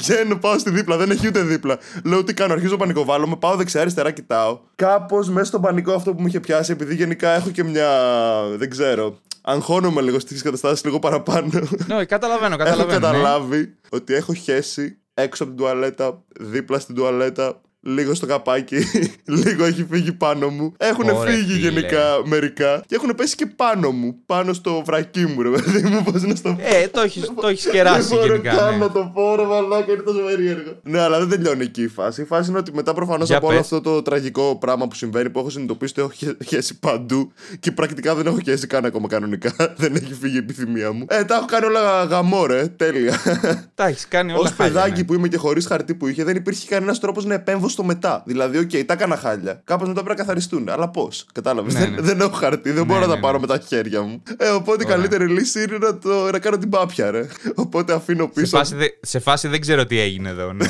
Βγαίνω, 0.02 0.36
πάω 0.38 0.58
στη 0.58 0.70
δίπλα, 0.70 0.98
δεν 0.98 1.12
έχει 1.12 1.28
ούτε 1.28 1.42
δίπλα. 1.42 1.78
Λέω 2.04 2.24
τι 2.24 2.34
κάνω, 2.34 2.54
αρχίζω 2.54 2.78
πανικοβάλλομαι, 2.78 3.36
πάω 3.36 3.56
δεξιά-αριστερά, 3.56 4.12
κοιτάω. 4.12 4.60
Κάπως 4.76 5.30
μέσα 5.30 5.46
στον 5.46 5.62
πανικό 5.62 5.94
αυτό 5.94 6.14
που 6.14 6.22
μου 6.22 6.28
είχε 6.28 6.40
πιάσει, 6.40 6.72
επειδή 6.72 6.96
γενικά 6.96 7.30
έχω 7.30 7.50
και 7.50 7.64
μια. 7.64 7.90
δεν 8.56 8.70
ξέρω. 8.70 9.20
Αγχώνομαι 9.42 10.02
λίγο 10.02 10.20
στις 10.20 10.42
καταστάσεις 10.42 10.84
λίγο 10.86 11.00
παραπάνω. 11.00 11.50
Ναι, 11.88 12.06
καταλαβαίνω, 12.06 12.54
έχω 12.54 12.64
καταλαβαίνω. 12.64 13.00
ναι. 13.00 13.08
καταλάβει 13.08 13.76
ότι 13.90 14.14
έχω 14.14 14.34
χέσει 14.34 14.98
έξω 15.14 15.44
από 15.44 15.54
την 15.54 15.62
τουαλέτα, 15.62 16.24
δίπλα 16.40 16.80
στην 16.80 16.96
τουαλέτα, 16.96 17.62
λίγο 17.84 18.14
στο 18.14 18.26
καπάκι, 18.26 18.78
λίγο 19.44 19.66
έχει 19.66 19.86
φύγει 19.92 20.12
πάνω 20.12 20.50
μου. 20.50 20.74
Έχουν 20.78 21.10
Ωραία, 21.10 21.32
φύγει 21.34 21.52
φίλε. 21.54 21.70
γενικά 21.70 22.00
μερικά 22.26 22.84
και 22.88 22.96
έχουν 22.96 23.14
πέσει 23.18 23.36
και 23.36 23.46
πάνω 23.46 23.92
μου, 23.92 24.16
πάνω 24.26 24.54
στο 24.54 24.82
βρακί 24.86 25.26
μου, 25.26 25.42
ρε 25.42 25.50
παιδί 25.50 25.88
μου, 25.88 26.04
πώς 26.04 26.22
να 26.24 26.36
στο 26.36 26.50
πω. 26.54 26.62
Ε, 26.62 26.88
το 26.88 27.02
έχει 27.02 27.22
το 27.42 27.48
έχεις 27.48 27.66
κεράσει 27.72 28.08
Δεν 28.08 28.18
μπορώ 28.18 28.32
γενικά. 28.34 28.56
καν 28.56 28.72
ναι. 28.72 28.78
να 28.78 28.92
το 28.92 29.12
πω, 29.14 29.36
ρε 29.36 29.44
μαλάκα, 29.44 29.92
είναι 29.92 30.02
τόσο 30.02 30.20
περίεργο. 30.20 30.72
Ναι, 30.84 31.00
αλλά 31.00 31.20
δεν 31.20 31.30
τελειώνει 31.30 31.64
εκεί 31.64 31.82
η 31.82 31.88
φάση. 31.88 32.22
Η 32.22 32.26
φάση 32.26 32.50
είναι 32.50 32.60
ότι 32.60 32.74
μετά 32.74 32.94
προφανώς 32.94 33.28
Για 33.28 33.38
από 33.38 33.48
όλο 33.48 33.56
πες. 33.56 33.66
αυτό 33.66 33.82
το 33.82 34.02
τραγικό 34.02 34.58
πράγμα 34.60 34.88
που 34.88 34.96
συμβαίνει, 34.96 35.30
που 35.30 35.40
έχω 35.40 35.50
συνειδητοποιήσει 35.50 35.94
ότι 35.98 36.02
έχω 36.02 36.12
χε- 36.32 36.44
χέσει 36.48 36.80
παντού 36.80 37.32
και 37.60 37.72
πρακτικά 37.72 38.16
δεν 38.16 38.26
έχω 38.28 38.40
χέσει 38.44 38.68
καν 38.68 38.86
ακόμα 38.86 39.08
κανονικά. 39.08 39.54
δεν 39.78 39.96
έχει 39.96 40.14
φύγει 40.14 40.36
η 40.36 40.38
επιθυμία 40.38 40.92
μου. 40.92 41.06
Ε, 41.10 41.24
τα 41.24 41.36
έχω 41.36 41.46
κάνει 41.46 41.66
όλα 41.66 42.04
γαμώ, 42.04 42.46
ρε. 42.46 42.68
Τέλεια. 42.68 43.20
Τα 43.76 43.86
έχεις 43.88 44.08
κάνει 44.08 44.32
Ω 44.32 44.36
όλα 44.40 44.54
χάλια, 44.58 44.74
παιδάκι 44.74 45.00
ναι. 45.00 45.04
που 45.06 45.14
είμαι 45.14 45.28
και 45.28 45.38
χωρίς 45.38 45.66
χαρτί 45.66 45.94
που 45.96 46.08
είχε, 46.08 46.24
δεν 46.24 46.36
υπήρχε 46.36 46.68
κανένας 46.68 47.00
τρόπος 47.00 47.26
να 47.26 47.34
επέμβω 47.34 47.68
στο 47.72 47.84
μετά. 47.84 48.24
Δηλαδή, 48.26 48.58
οκ, 48.58 48.70
τα 48.86 48.94
έκανα 48.94 49.16
χάλια. 49.16 49.62
Κάπως 49.64 49.88
μετά 49.88 50.04
πρέπει 50.04 50.18
να 50.20 50.24
καθαριστούν. 50.26 50.70
Αλλά 50.70 50.90
πώς, 50.90 51.26
κατάλαβες. 51.34 51.74
Ναι, 51.74 51.80
δεν, 51.80 51.92
ναι. 51.92 52.02
δεν 52.02 52.20
έχω 52.20 52.32
χαρτί, 52.36 52.72
δεν 52.72 52.86
μπορώ 52.86 53.00
ναι, 53.00 53.06
να 53.06 53.12
τα 53.12 53.16
ναι. 53.18 53.22
πάρω 53.22 53.40
με 53.40 53.48
τα 53.48 53.58
χέρια 53.68 54.02
μου. 54.02 54.24
Ε, 54.38 54.50
οπότε 54.50 54.84
η 54.84 54.86
Ωραία. 54.86 54.98
καλύτερη 54.98 55.28
λύση 55.28 55.64
είναι 55.64 55.78
να, 55.78 55.98
το, 55.98 56.32
να 56.32 56.40
κάνω 56.40 56.58
την 56.58 56.70
πάπια, 56.70 57.12
ρε. 57.12 57.28
Οπότε 57.56 57.94
αφήνω 57.94 58.24
Σε 58.34 58.42
πίσω. 58.42 58.58
φάση, 58.58 58.76
δε- 58.76 58.88
σε 59.02 59.20
φάση 59.20 59.48
δεν 59.48 59.62
ξέρω 59.62 59.86
τι 59.86 60.00
έγινε 60.00 60.30
εδώ. 60.30 60.54
Ναι. 60.54 60.66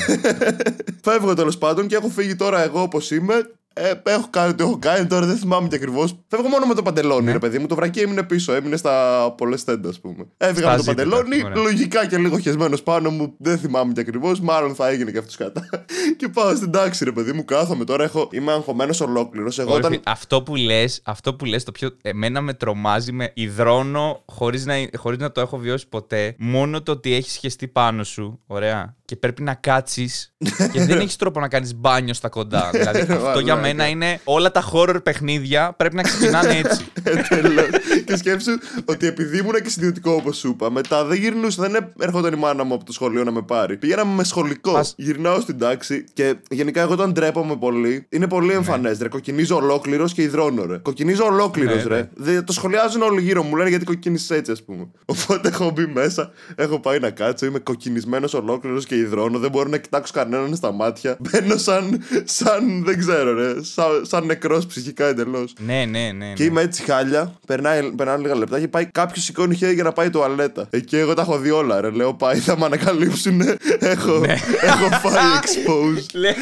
Φεύγω 1.03 1.33
τέλος 1.33 1.57
πάντων 1.57 1.87
και 1.87 1.95
έχω 1.95 2.09
φύγει 2.09 2.35
τώρα 2.35 2.63
εγώ 2.63 2.81
όπως 2.81 3.11
είμαι. 3.11 3.33
Ε, 3.73 3.91
έχω 4.03 4.27
κάνει 4.29 4.49
ό,τι 4.51 4.63
έχω 4.63 4.77
κάνει, 4.79 5.05
τώρα 5.07 5.25
δεν 5.25 5.35
θυμάμαι 5.37 5.67
και 5.67 5.75
ακριβώς. 5.75 6.15
Φεύγω 6.27 6.47
μόνο 6.47 6.65
με 6.65 6.73
το 6.73 6.81
παντελόνι, 6.81 7.25
Ναι. 7.25 7.31
ρε 7.31 7.39
παιδί 7.39 7.59
μου. 7.59 7.65
Το 7.67 7.75
βρακί 7.75 7.99
έμεινε 7.99 8.23
πίσω, 8.23 8.53
έμεινε 8.53 8.75
στα 8.77 9.33
πολλές 9.37 9.63
τέντα, 9.63 9.89
ας 9.89 9.99
πούμε. 9.99 10.25
Έφυγα 10.37 10.59
Στα 10.61 10.69
με 10.71 10.77
το 10.77 10.83
ζήτητα, 10.83 11.03
παντελόνι, 11.03 11.43
ωραία. 11.45 11.55
λογικά 11.63 12.05
και 12.07 12.17
λίγο 12.17 12.37
χεσμένος 12.39 12.83
πάνω 12.83 13.09
μου, 13.09 13.33
δεν 13.37 13.57
θυμάμαι 13.57 13.93
και 13.93 13.99
ακριβώς. 13.99 14.39
Μάλλον 14.39 14.75
θα 14.75 14.87
έγινε 14.89 15.11
και 15.11 15.17
αυτός 15.17 15.35
κατά. 15.37 15.69
και 16.17 16.27
πάω 16.27 16.55
στην 16.55 16.71
τάξη, 16.71 17.03
ρε 17.03 17.11
παιδί 17.11 17.31
μου, 17.31 17.45
κάθομαι 17.45 17.83
τώρα. 17.83 18.03
Έχω... 18.03 18.27
Είμαι 18.31 18.51
αγχωμένος 18.51 19.01
ολόκληρος. 19.01 19.59
Εγώ 19.59 19.69
Όχι, 19.69 19.79
όταν. 19.79 19.99
Αυτό 20.05 20.43
που 20.43 20.55
λες, 20.55 21.01
αυτό 21.03 21.33
που 21.35 21.45
λες, 21.45 21.63
το 21.63 21.71
πιο. 21.71 21.89
Εμένα 22.01 22.41
με 22.41 22.53
τρομάζει, 22.53 23.11
με 23.11 23.31
υδρώνω 23.33 24.23
χωρίς 24.25 24.65
να, 24.65 24.73
χωρίς 24.97 25.19
να 25.19 25.31
το 25.31 25.41
έχω 25.41 25.57
βιώσει 25.57 25.87
ποτέ. 25.87 26.35
Μόνο 26.37 26.81
το 26.81 26.91
ότι 26.91 27.13
έχεις 27.13 27.35
χεστεί 27.35 27.67
πάνω 27.67 28.03
σου. 28.03 28.39
Ωραία. 28.47 28.95
Και 29.05 29.15
πρέπει 29.17 29.41
να 29.43 29.53
κάτσεις 29.53 30.33
και 30.71 30.83
δεν 30.85 30.99
έχεις 30.99 31.15
τρόπο 31.15 31.39
να 31.39 31.47
κάνεις 31.47 31.75
μπάνιο 31.75 32.13
στα 32.13 32.29
κοντά. 32.29 32.69
δηλαδή 32.71 32.99
αυτό 32.99 33.39
για 33.39 33.55
Μαλάκα. 33.55 33.60
Μένα 33.61 33.87
είναι 33.87 34.19
όλα 34.23 34.51
τα 34.51 34.63
horror 34.73 35.03
παιχνίδια 35.03 35.73
πρέπει 35.77 35.95
να 35.95 36.01
ξεκινάνε 36.01 36.49
έτσι. 36.63 36.85
Τέλος. 37.29 37.65
και 38.05 38.15
σκέψου 38.17 38.51
ότι 38.85 39.07
επειδή 39.07 39.37
ήμουν 39.37 39.53
και 39.53 39.69
ιδιωτικό 39.77 40.11
όπως 40.11 40.37
σου 40.37 40.47
είπα, 40.47 40.71
μετά 40.71 41.05
δεν 41.05 41.17
γυρνούσα, 41.17 41.61
δεν 41.63 41.75
έ- 41.75 42.03
έρχονταν 42.03 42.33
η 42.33 42.35
μάνα 42.35 42.63
μου 42.63 42.73
από 42.73 42.83
το 42.85 42.91
σχολείο 42.91 43.23
να 43.23 43.31
με 43.31 43.41
πάρει. 43.41 43.77
Πηγαίναμε 43.77 44.13
με 44.15 44.23
σχολικό. 44.23 44.71
Πας- 44.71 44.93
Γυρνάω 44.97 45.39
στην 45.39 45.57
τάξη 45.57 46.03
και 46.13 46.35
γενικά 46.49 46.81
εγώ 46.81 46.93
όταν 46.93 47.11
ντρέπομαι 47.11 47.55
πολύ, 47.55 48.05
είναι 48.09 48.27
πολύ 48.27 48.53
εμφανές. 48.53 48.99
Ρε, 48.99 49.07
κοκκινίζω 49.07 49.55
ολόκληρος 49.55 50.13
και 50.13 50.21
υδρώνω, 50.21 50.65
ρε. 50.65 50.77
Κοκκινίζω 50.77 51.25
ολόκληρος, 51.25 51.75
Ναι, 51.83 51.95
ρε. 51.95 51.95
ναι. 51.95 52.09
Δε- 52.13 52.41
το 52.41 52.53
σχολιάζουν 52.53 53.01
όλοι 53.01 53.21
γύρω 53.21 53.43
μου, 53.43 53.55
λένε 53.55 53.69
γιατί 53.69 53.85
κοκκίνησε 53.85 54.35
έτσι, 54.35 54.51
ας 54.51 54.63
πούμε. 54.63 54.87
Οπότε 55.05 55.47
έχω 55.47 55.71
μπει 55.71 55.85
μέσα, 55.87 56.31
έχω 56.55 56.79
πάει 56.79 56.99
να 56.99 57.09
κάτσω, 57.09 57.45
είμαι 57.45 57.59
κοκκινισμένος 57.59 58.33
ολόκληρος 58.33 58.85
και 58.85 58.95
υδρώνω. 58.95 59.39
Δεν 59.39 59.49
μπορώ 59.49 59.69
να 59.69 59.77
κοιτάξω 59.77 60.13
κανέναν 60.15 60.55
στα 60.55 60.71
μάτια. 60.71 61.17
Μπαίνω 61.19 61.57
σαν, 61.57 62.01
σαν 62.23 62.83
δεν 62.85 62.97
ξέρω, 62.99 63.33
ρε. 63.33 63.50
Σαν, 63.61 63.85
σαν 64.05 64.25
νεκρός 64.25 64.65
ψυχικά 64.65 65.05
εντελώς. 65.05 65.53
ναι, 65.59 65.85
ναι, 65.89 66.11
ναι. 66.17 66.33
Και 66.33 66.43
ναι. 66.43 66.49
είμαι 66.49 66.61
έτσι 66.61 66.83
χάλια, 66.83 67.33
περνάει, 67.47 67.91
περνάνε 67.91 68.21
λίγα 68.21 68.35
λεπτά 68.35 68.59
και 68.59 68.67
πάει 68.67 68.85
κάποιος 68.85 69.23
σηκώνει 69.23 69.55
χέρι 69.55 69.73
για 69.73 69.83
να 69.83 69.91
πάει 69.91 70.09
τουαλέτα. 70.09 70.67
Εκεί 70.69 70.97
εγώ 70.97 71.13
τα 71.13 71.21
έχω 71.21 71.37
δει 71.37 71.51
όλα, 71.51 71.81
ρε. 71.81 71.89
Λέω 71.89 72.13
πάει, 72.13 72.37
θα 72.37 72.57
με 72.57 72.65
ανακαλύψουν. 72.65 73.41
έχω, 73.79 74.17
Ναι. 74.17 74.35
έχω 74.61 74.89
φάει 75.09 75.23
exposed. 75.41 76.05
Λέει, 76.19 76.33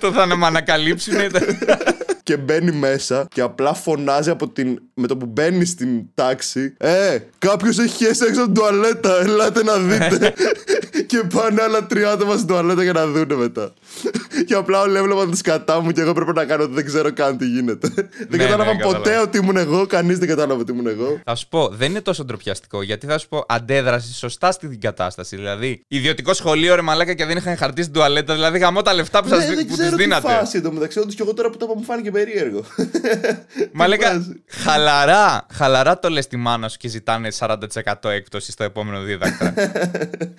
το 0.00 0.12
θα 0.12 0.26
να 0.26 0.36
με 0.36 0.46
ανακαλύψουν. 0.46 1.14
και 2.22 2.36
μπαίνει 2.36 2.72
μέσα 2.72 3.26
και 3.34 3.40
απλά 3.40 3.74
φωνάζει 3.74 4.30
από 4.30 4.48
την. 4.48 4.78
με 4.94 5.06
το 5.06 5.16
που 5.16 5.26
μπαίνει 5.26 5.64
στην 5.64 5.88
τάξη. 6.14 6.74
Ε, 6.78 7.18
κάποιος 7.38 7.78
έχει 7.78 8.04
χέσει 8.04 8.24
έξω 8.28 8.42
από 8.42 8.52
την 8.52 8.54
τουαλέτα. 8.62 9.20
Ελάτε 9.20 9.62
να 9.62 9.76
δείτε. 9.78 10.34
και 11.10 11.22
πάνε 11.34 11.62
άλλα 11.62 11.86
τρία 11.86 12.10
άτομα 12.10 12.34
στην 12.34 12.46
τουαλέτα 12.46 12.82
για 12.82 12.92
να 12.92 13.06
δούνε 13.06 13.34
μετά. 13.34 13.72
και 14.46 14.54
απλά 14.54 14.80
όλοι 14.80 14.96
έβλεπαν 14.96 15.30
τη 15.30 15.36
σκατά 15.36 15.80
μου 15.80 15.90
και 15.90 16.00
εγώ 16.00 16.12
πρέπει 16.12 16.32
να 16.32 16.44
κάνω 16.44 16.62
ότι 16.62 16.74
δεν 16.74 16.84
ξέρω 16.84 17.12
καν 17.12 17.38
τι 17.38 17.46
γίνεται. 17.46 17.88
δεν 17.94 18.08
ναι, 18.28 18.36
κατάλαβαν 18.36 18.76
ποτέ 18.76 18.96
κατάλαβα. 18.98 19.22
ότι 19.22 19.38
ήμουν 19.38 19.56
εγώ. 19.56 19.86
Κανείς 19.86 20.18
δεν 20.18 20.28
κατάλαβε 20.28 20.60
ότι 20.60 20.72
ήμουν 20.72 20.86
εγώ. 20.86 21.20
Θα 21.24 21.34
σου 21.34 21.48
πω, 21.48 21.68
δεν 21.68 21.90
είναι 21.90 22.00
τόσο 22.00 22.24
ντροπιαστικό 22.24 22.82
γιατί 22.82 23.06
θα 23.06 23.18
σου 23.18 23.28
πω 23.28 23.44
αντέδραση 23.48 24.14
σωστά 24.14 24.52
στην 24.52 24.80
κατάσταση. 24.80 25.36
Δηλαδή, 25.36 25.84
ιδιωτικό 25.88 26.34
σχολείο 26.34 26.74
ρε 26.74 26.80
μαλάκα 26.80 27.14
και 27.14 27.24
δεν 27.24 27.36
είχαν 27.36 27.56
χαρτί 27.56 27.82
στην 27.82 27.94
τουαλέτα. 27.94 28.34
Δηλαδή, 28.34 28.58
γαμώ 28.58 28.82
τα 28.82 28.94
λεφτά 28.94 29.22
που, 29.22 29.28
σας, 29.28 29.38
Ναι, 29.48 29.54
δεν 29.54 29.66
που 29.66 29.72
ξέρω 29.72 29.88
τους 29.88 29.96
τι 29.96 30.02
δίνατε. 30.02 30.28
φάση 30.28 30.56
εντωμεταξύ. 30.56 30.98
Όντως 30.98 31.14
και 31.14 31.22
εγώ 31.22 31.34
τώρα 31.34 31.50
που 31.50 31.56
το 31.56 31.64
είπα 31.68 31.78
μου 31.78 31.84
φάνηκε 31.84 32.10
περίεργο. 32.10 32.64
Μαλάκα, 33.72 34.06
φάση. 34.10 34.42
χαλαρά, 34.46 35.46
χαλαρά 35.52 35.98
το 35.98 36.08
λες 36.08 36.24
στη 36.24 36.36
μάνα 36.36 36.68
σου 36.68 36.76
και 36.76 36.88
ζητάνε 36.88 37.28
40% 37.38 37.56
έκπτωση 38.02 38.52
στο 38.52 38.64
επόμενο 38.64 39.00
δίδακτρα. 39.00 39.54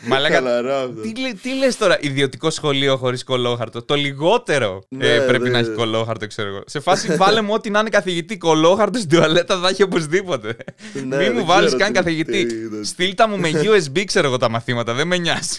Μαλάκα, 0.03 0.41
Χαλαρά 0.61 0.81
αυτό. 0.83 1.01
τι, 1.01 1.15
λέ- 1.19 1.41
τι 1.41 1.53
λες 1.57 1.77
τώρα, 1.77 1.97
ιδιωτικό 2.01 2.49
σχολείο 2.49 2.97
χωρίς 2.97 3.23
κολόχαρτο. 3.23 3.83
Το 3.83 3.95
λιγότερο 3.95 4.83
Ναι, 4.89 5.07
ε, 5.07 5.19
πρέπει 5.19 5.43
ναι. 5.43 5.49
να 5.49 5.57
έχει 5.57 5.69
κολόχαρτο, 5.69 6.27
ξέρω 6.27 6.47
εγώ. 6.49 6.61
Σε 6.65 6.79
φάση 6.79 7.15
βάλε 7.15 7.41
μου 7.41 7.53
ό,τι 7.53 7.69
να 7.69 7.79
είναι 7.79 7.89
καθηγητή. 7.89 8.37
Κολόχαρτο 8.37 9.01
στην 9.01 9.17
τουαλέτα 9.17 9.59
θα 9.59 9.67
έχει 9.67 9.83
οπωσδήποτε. 9.83 10.55
Ναι, 10.93 11.01
Μην 11.01 11.09
δεν 11.09 11.33
μου 11.35 11.45
βάλεις 11.45 11.65
ξέρω 11.67 11.77
καν 11.83 11.87
τι- 11.87 11.93
καθηγητή. 11.99 12.45
τι 12.45 12.55
είναι. 12.55 12.83
Στείλ 12.83 13.15
τα 13.15 13.27
μου 13.27 13.37
με 13.39 13.49
USB, 13.53 14.03
ξέρω 14.05 14.27
εγώ 14.27 14.37
τα 14.37 14.49
μαθήματα. 14.49 14.93
Δεν 14.93 15.07
με 15.07 15.17
νοιάζει. 15.17 15.57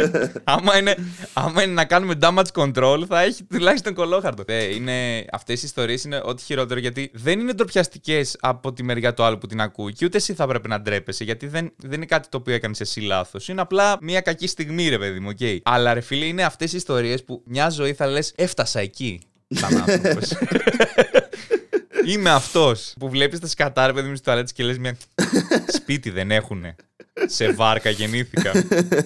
άμα, 0.44 0.78
είναι, 0.78 0.96
άμα 1.32 1.62
είναι 1.62 1.72
να 1.72 1.84
κάνουμε 1.84 2.14
damage 2.20 2.62
control, 2.62 3.02
θα 3.08 3.22
έχει 3.22 3.44
τουλάχιστον 3.44 3.94
κολόχαρτο. 3.94 4.42
Ε, 4.46 4.64
είναι, 4.74 5.24
αυτές 5.32 5.62
οι 5.62 5.66
ιστορίες 5.66 6.04
είναι 6.04 6.20
ό,τι 6.24 6.42
χειρότερο 6.42 6.80
γιατί 6.80 7.10
δεν 7.14 7.40
είναι 7.40 7.52
ντροπιαστικές 7.52 8.36
από 8.40 8.72
τη 8.72 8.82
μεριά 8.82 9.14
του 9.14 9.22
άλλου 9.22 9.38
που 9.38 9.46
την 9.46 9.60
ακούει 9.60 9.92
και 9.92 10.04
ούτε 10.04 10.16
εσύ 10.16 10.34
θα 10.34 10.46
πρέπει 10.46 10.68
να 10.68 10.80
ντρέπεσαι 10.80 11.24
γιατί 11.24 11.46
δεν, 11.46 11.72
δεν 11.76 11.92
είναι 11.92 12.06
κάτι 12.06 12.28
το 12.28 12.36
οποίο 12.36 12.54
έκανες 12.54 12.80
εσύ 12.80 13.00
λάθος. 13.00 13.48
Είναι 13.48 13.60
απλά 13.60 13.96
μια 14.00 14.20
κακή 14.20 14.41
στιγμή, 14.46 14.88
ρε 14.88 14.98
παιδί 14.98 15.20
μου, 15.20 15.28
οκ. 15.28 15.60
Αλλά 15.62 15.94
ρε 15.94 16.00
φίλε, 16.00 16.24
είναι 16.24 16.42
αυτές 16.42 16.72
οι 16.72 16.76
ιστορίες 16.76 17.24
που 17.24 17.42
μια 17.46 17.68
ζωή 17.68 17.92
θα 17.92 18.06
λες, 18.06 18.32
έφτασα 18.36 18.80
εκεί. 18.80 19.20
Σαν 19.48 19.76
άνθρωπος. 19.76 20.32
Είμαι 22.06 22.30
αυτός 22.30 22.94
που 22.98 23.08
βλέπεις 23.08 23.38
τα 23.38 23.46
σκατά, 23.46 23.86
ρε 23.86 23.92
παιδί 23.92 24.08
μου, 24.08 24.14
στις 24.14 24.26
τουαλέτες 24.26 24.52
και 24.52 24.64
λες 24.64 24.78
μια. 24.78 24.96
Σπίτι 25.66 26.10
δεν 26.10 26.30
έχουνε. 26.30 26.74
Σε 27.26 27.52
βάρκα 27.52 27.90
γεννήθηκα. 27.90 28.52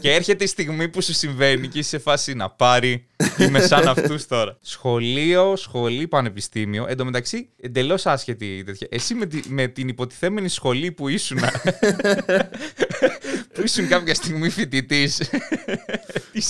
και 0.01 0.13
έρχεται 0.13 0.45
η 0.45 0.47
στιγμή 0.47 0.89
που 0.89 1.03
σου 1.03 1.13
συμβαίνει 1.13 1.69
και 1.69 1.79
είσαι 1.79 1.89
σε 1.89 1.99
φάση 1.99 2.35
να 2.35 2.51
πάρει. 2.51 3.07
Είμαι 3.39 3.61
σαν 3.61 3.89
αυτούς 3.89 4.27
τώρα. 4.27 4.59
Σχολείο, 4.61 5.57
σχολή, 5.57 6.09
πανεπιστήμιο. 6.09 6.87
Εν 6.89 6.97
τω 6.97 7.05
μεταξύ, 7.05 7.49
εντελώς 7.61 8.07
άσχετη 8.07 8.47
η 8.57 8.65
τέτοια. 8.65 8.87
Εσύ 8.91 9.15
με, 9.15 9.27
τη- 9.27 9.43
με 9.49 9.67
την 9.67 9.89
υποτιθέμενη 9.89 10.49
σχολή 10.49 10.93
που 10.93 11.09
ήσουν. 11.09 11.39
που 13.53 13.63
ήσουν 13.65 13.89
κάποια 13.89 14.15
στιγμή 14.15 14.49
φοιτητής. 14.51 15.21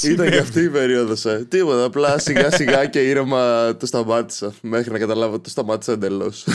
Ήταν 0.04 0.30
και 0.30 0.36
αυτή 0.38 0.60
η 0.60 0.68
περίοδος. 0.68 1.24
Ε. 1.24 1.46
Τίποτα. 1.48 1.84
Απλά 1.84 2.18
σιγά 2.18 2.50
σιγά 2.50 2.86
και 2.86 2.98
ήρεμα 3.08 3.76
το 3.76 3.86
σταμάτησα. 3.86 4.54
Μέχρι 4.60 4.90
να 4.90 4.98
καταλάβω 4.98 5.34
ότι 5.34 5.42
το 5.42 5.50
σταμάτησα 5.50 5.92
εντελώς. 5.92 6.46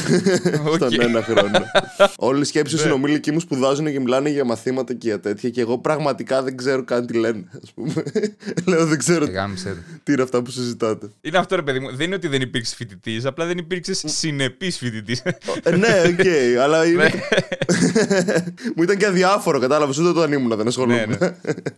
Στον 0.75 1.01
ένα 1.01 1.24
χρόνο. 1.24 1.60
Όλοι 2.29 2.41
οι 2.41 2.46
σκέψου 2.45 2.75
Ναι. 2.75 2.81
συνομήλικοι 2.81 3.31
μου 3.31 3.39
σπουδάζουν 3.39 3.91
και 3.91 4.00
μιλάνε 4.00 4.29
για 4.29 4.46
μαθήματα 4.46 4.90
και 4.93 5.07
για 5.07 5.19
τέτοια. 5.19 5.50
Και 5.50 5.62
εγώ 5.62 5.77
πραγματικά 5.77 6.43
δεν 6.43 6.57
ξέρω 6.57 6.83
καν 6.83 7.05
τι 7.05 7.13
λένε. 7.13 7.43
Α 7.53 7.74
πούμε. 7.74 8.03
Λέω 8.67 8.86
δεν 8.86 8.98
ξέρω 8.98 9.25
Γάμισε 9.31 9.69
το. 9.69 10.00
τι 10.03 10.12
είναι 10.13 10.21
αυτά 10.21 10.41
που 10.41 10.51
συζητάτε. 10.51 11.10
Είναι 11.21 11.38
αυτό 11.38 11.55
ρε 11.55 11.62
παιδί 11.62 11.79
μου. 11.79 11.95
Δεν 11.95 12.05
είναι 12.05 12.15
ότι 12.15 12.27
δεν 12.27 12.41
υπήρξε 12.41 12.75
φοιτητής, 12.75 13.25
απλά 13.25 13.45
δεν 13.45 13.57
υπήρξε 13.57 13.93
συνεπής 14.07 14.77
φοιτητής. 14.77 15.19
Ε, 15.63 15.75
ναι, 15.75 15.88
οκ, 16.07 16.19
αλλά 16.63 16.86
είναι... 16.86 17.03
Ναι. 17.03 17.10
μου 18.75 18.83
ήταν 18.83 18.98
και 18.98 19.05
αδιάφορο, 19.05 19.60
κατάλαβες. 19.60 19.98
Ούτε 19.98 20.07
όταν 20.10 20.31
ήμουν, 20.31 20.57
δεν 20.57 20.67
ασχολούμαι. 20.67 21.05
ναι, 21.05 21.15
ναι. 21.19 21.33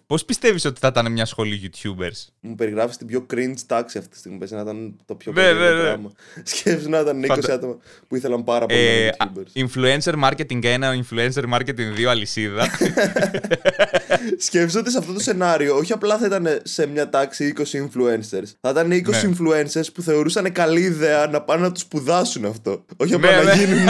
Πώς 0.07 0.25
πιστεύεις 0.25 0.65
ότι 0.65 0.79
θα 0.79 0.87
ήταν 0.87 1.11
μια 1.11 1.25
σχολή 1.25 1.61
YouTubers; 1.71 2.27
Μου 2.39 2.55
περιγράφεις 2.55 2.97
την 2.97 3.07
πιο 3.07 3.25
cringe 3.33 3.57
τάξη 3.67 3.97
αυτή 3.97 4.09
τη 4.09 4.17
στιγμή. 4.17 4.37
Πες 4.37 4.51
να 4.51 4.61
ήταν 4.61 4.95
το 5.05 5.15
πιο 5.15 5.31
Ναι, 5.31 5.41
περίεργο 5.41 5.69
ναι, 5.69 5.75
ναι. 5.75 5.81
πράγμα. 5.81 6.11
Σκέψου 6.43 6.89
να 6.89 6.99
ήταν 6.99 7.23
20 7.23 7.25
Φαντα- 7.27 7.53
άτομα 7.53 7.77
που 8.07 8.15
ήθελαν 8.15 8.43
πάρα 8.43 8.65
πολύ 8.65 8.79
να 8.79 8.85
Ε, 8.85 9.01
είναι 9.01 9.11
α, 9.17 9.31
YouTubers. 9.35 9.65
influencer 9.65 10.29
marketing 10.29 10.63
1, 10.63 11.03
influencer 11.03 11.53
marketing 11.53 11.99
2 11.99 12.03
αλυσίδα. 12.09 12.67
Σκέψου 14.37 14.79
ότι 14.79 14.91
σε 14.91 14.97
αυτό 14.97 15.13
το 15.13 15.19
σενάριο 15.19 15.75
όχι 15.75 15.93
απλά 15.93 16.17
θα 16.17 16.25
ήταν 16.25 16.47
σε 16.63 16.85
μια 16.87 17.09
τάξη 17.09 17.53
20 17.57 17.61
influencers. 17.61 18.47
Θα 18.61 18.69
ήταν 18.69 18.91
20 18.91 19.01
Ναι. 19.09 19.21
influencers 19.23 19.85
που 19.93 20.01
θεωρούσαν 20.01 20.51
καλή 20.51 20.81
ιδέα 20.81 21.27
να 21.27 21.41
πάνε 21.41 21.61
να 21.61 21.71
τους 21.71 21.81
σπουδάσουν 21.81 22.45
αυτό. 22.45 22.85
Όχι 22.97 23.13
απλά 23.13 23.29
Ναι, 23.31 23.37
να 23.37 23.43
ναι. 23.43 23.63
γίνουν. 23.63 23.87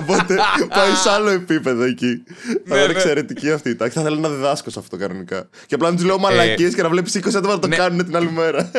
Οπότε 0.00 0.34
πάει 0.68 0.90
σε 1.02 1.10
άλλο 1.10 1.28
επίπεδο 1.30 1.82
εκεί. 1.82 2.22
θα 2.66 2.76
ήταν 2.76 2.86
ναι. 2.86 2.92
εξαιρετική 2.92 3.50
αυτή 3.50 3.70
η 3.70 3.74
τάξη. 3.76 3.94
Θα 3.94 4.00
ήθελα 4.00 4.18
να 4.18 4.28
διδάσκω 4.28 4.70
σε 4.70 4.78
αυτό 4.78 4.96
κανονικά. 4.96 5.48
Και 5.66 5.74
απλά 5.74 5.90
να 5.90 5.96
τους 5.96 6.04
λέω 6.04 6.18
μαλακίες 6.18 6.74
και 6.74 6.82
να 6.82 6.88
βλέπεις 6.88 7.16
20 7.16 7.28
άτομα 7.36 7.52
να 7.54 7.58
το 7.58 7.66
ναι. 7.66 7.76
κάνουν 7.76 8.04
την 8.04 8.16
άλλη 8.16 8.30
μέρα. 8.30 8.70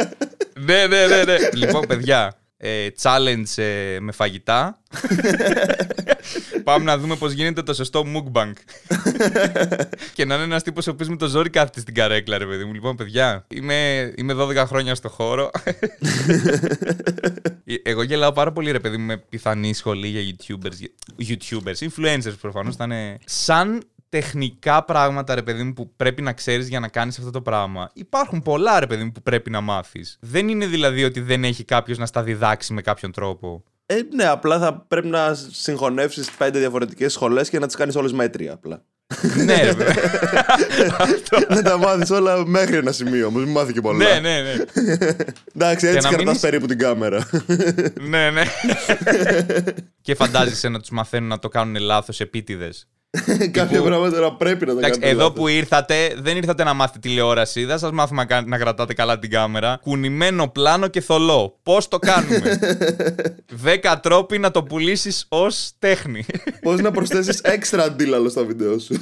ναι, 0.66 0.88
ναι, 0.88 1.06
ναι, 1.08 1.24
ναι. 1.24 1.38
λοιπόν, 1.54 1.88
παιδιά, 1.88 2.38
ε, 2.66 2.88
challenge 3.02 3.64
ε, 3.64 3.98
με 4.00 4.12
φαγητά. 4.12 4.82
Πάμε 6.64 6.86
να 6.86 6.98
δούμε 6.98 7.16
πώς 7.16 7.32
γίνεται 7.32 7.64
το 7.64 7.74
σωστό 7.74 8.04
mukbang. 8.14 8.54
και 10.16 10.26
να 10.26 10.36
είναι 10.36 10.44
ένας 10.44 10.64
τύπος 10.64 10.88
ο 10.88 10.92
οποίος 10.92 11.10
με 11.10 11.16
το 11.16 11.28
ζόρι 11.28 11.50
κάθεται 11.50 11.80
στην 11.80 11.94
καρέκλα, 11.94 12.38
ρε 12.38 12.46
παιδί 12.46 12.64
μου. 12.64 12.74
Λοιπόν, 12.74 12.96
παιδιά, 12.96 13.46
είμαι, 13.48 14.14
είμαι 14.16 14.36
12 14.38 14.56
χρόνια 14.56 14.96
στο 14.96 15.10
χώρο. 15.10 15.52
Ε, 17.66 17.76
Εγώ 17.84 18.04
γελάω 18.04 18.32
πάρα 18.32 18.52
πολύ, 18.52 18.72
ρε 18.72 18.80
παιδί 18.80 18.98
μου, 18.98 19.06
με 19.06 19.18
πιθανή 19.18 19.74
σχολή 19.74 20.08
για 20.08 20.22
YouTubers. 20.22 20.86
YouTubers, 21.28 21.88
influencers 21.90 22.34
προφανώς 22.42 22.76
θα 22.76 22.84
είναι. 22.84 23.18
Σαν 23.26 23.84
τεχνικά 24.18 24.84
πράγματα, 24.86 25.36
ρε 25.36 25.42
παιδί 25.42 25.64
μου, 25.64 25.74
που 25.74 25.94
πρέπει 25.96 26.22
να 26.22 26.34
ξέρεις 26.34 26.68
για 26.68 26.80
να 26.80 26.88
κάνεις 26.88 27.18
αυτό 27.18 27.30
το 27.32 27.42
πράγμα. 27.42 27.90
Υπάρχουν 27.94 28.42
πολλά, 28.42 28.80
ρε 28.80 28.88
παιδί 28.88 29.04
μου, 29.04 29.12
που 29.12 29.22
πρέπει 29.22 29.50
να 29.50 29.62
μάθεις. 29.62 30.18
Δεν 30.22 30.48
είναι 30.48 30.66
δηλαδή 30.66 31.04
ότι 31.04 31.20
δεν 31.20 31.44
έχει 31.44 31.64
κάποιος 31.64 31.98
να 31.98 32.06
στα 32.06 32.24
διδάξει 32.24 32.74
με 32.74 32.82
κάποιον 32.82 33.12
τρόπο. 33.12 33.64
Ε, 33.86 33.96
ναι, 34.16 34.26
απλά 34.26 34.60
θα 34.60 34.86
πρέπει 34.88 35.08
να 35.08 35.34
συγχωνεύσεις 35.52 36.32
πέντε 36.32 36.60
διαφορετικές 36.60 37.14
σχολές 37.14 37.50
και 37.50 37.60
να 37.60 37.66
τις 37.68 37.76
κάνεις 37.76 37.96
όλες 37.96 38.12
μέτρια 38.14 38.54
απλά. 38.54 38.84
ναι, 39.46 39.56
ρε 39.64 39.74
παιδί. 39.78 40.00
να 41.50 41.62
τα 41.62 41.78
μάθεις 41.78 42.10
όλα 42.10 42.46
μέχρι 42.48 42.76
ένα 42.76 42.92
σημείο 42.92 43.28
όμως. 43.28 43.44
Μην 43.44 43.52
μάθει 43.52 43.74
και 43.74 43.82
πολλά. 43.82 43.98
ναι, 44.06 44.20
ναι, 44.20 44.42
ναι. 44.42 44.54
Εντάξει, 45.56 45.88
έτσι 45.88 46.00
να 46.02 46.08
κρατάς 46.10 46.24
μείνεις- 46.26 46.40
περίπου 46.40 46.66
την 46.66 46.78
κάμερα. 46.78 47.30
ναι, 48.02 48.30
ναι. 48.32 48.44
και 50.02 50.16
φαντάζεσαι 50.16 50.70
να 50.70 50.80
τους 50.80 50.90
μαθαίνουν 50.90 51.30
να 51.30 51.40
το 51.40 51.48
κάνουν 51.48 51.76
λάθος 51.82 52.20
επίτηδες. 52.20 52.88
Κάποια 53.52 53.82
πράγματα 53.82 54.20
να 54.20 54.34
πρέπει 54.34 54.66
να 54.66 54.72
τα 54.74 54.78
Εντάξει, 54.80 55.00
κάνετε. 55.00 55.10
εδώ 55.16 55.24
λάθος. 55.28 55.40
που 55.40 55.48
ήρθατε, 55.48 56.14
δεν 56.18 56.38
ήρθατε 56.38 56.64
να 56.64 56.74
μάθετε 56.74 57.00
τηλεόραση. 57.00 57.66
Δεν 57.66 57.80
σας 57.80 57.92
μάθουμε 57.92 58.22
να, 58.22 58.28
κα- 58.28 58.44
να 58.48 58.58
κρατάτε 58.58 58.94
καλά 58.94 59.20
την 59.20 59.30
κάμερα. 59.30 59.80
Κουνημένο 59.82 60.48
πλάνο 60.48 60.88
και 60.88 61.02
θολό. 61.02 61.60
Πώς 61.64 61.88
το 61.88 62.00
κάνουμε; 62.00 62.60
Δέκα 63.64 64.00
τρόποι 64.00 64.38
να 64.38 64.52
το 64.52 64.64
πουλήσεις 64.64 65.26
ως 65.30 65.72
τέχνη. 65.80 66.26
Πώς 66.62 66.80
να 66.82 66.92
προσθέσεις 66.92 67.40
έξτρα 67.40 67.84
αντίλαλο 67.84 68.30
στα 68.30 68.44
βίντεο 68.44 68.80
σου. 68.80 69.02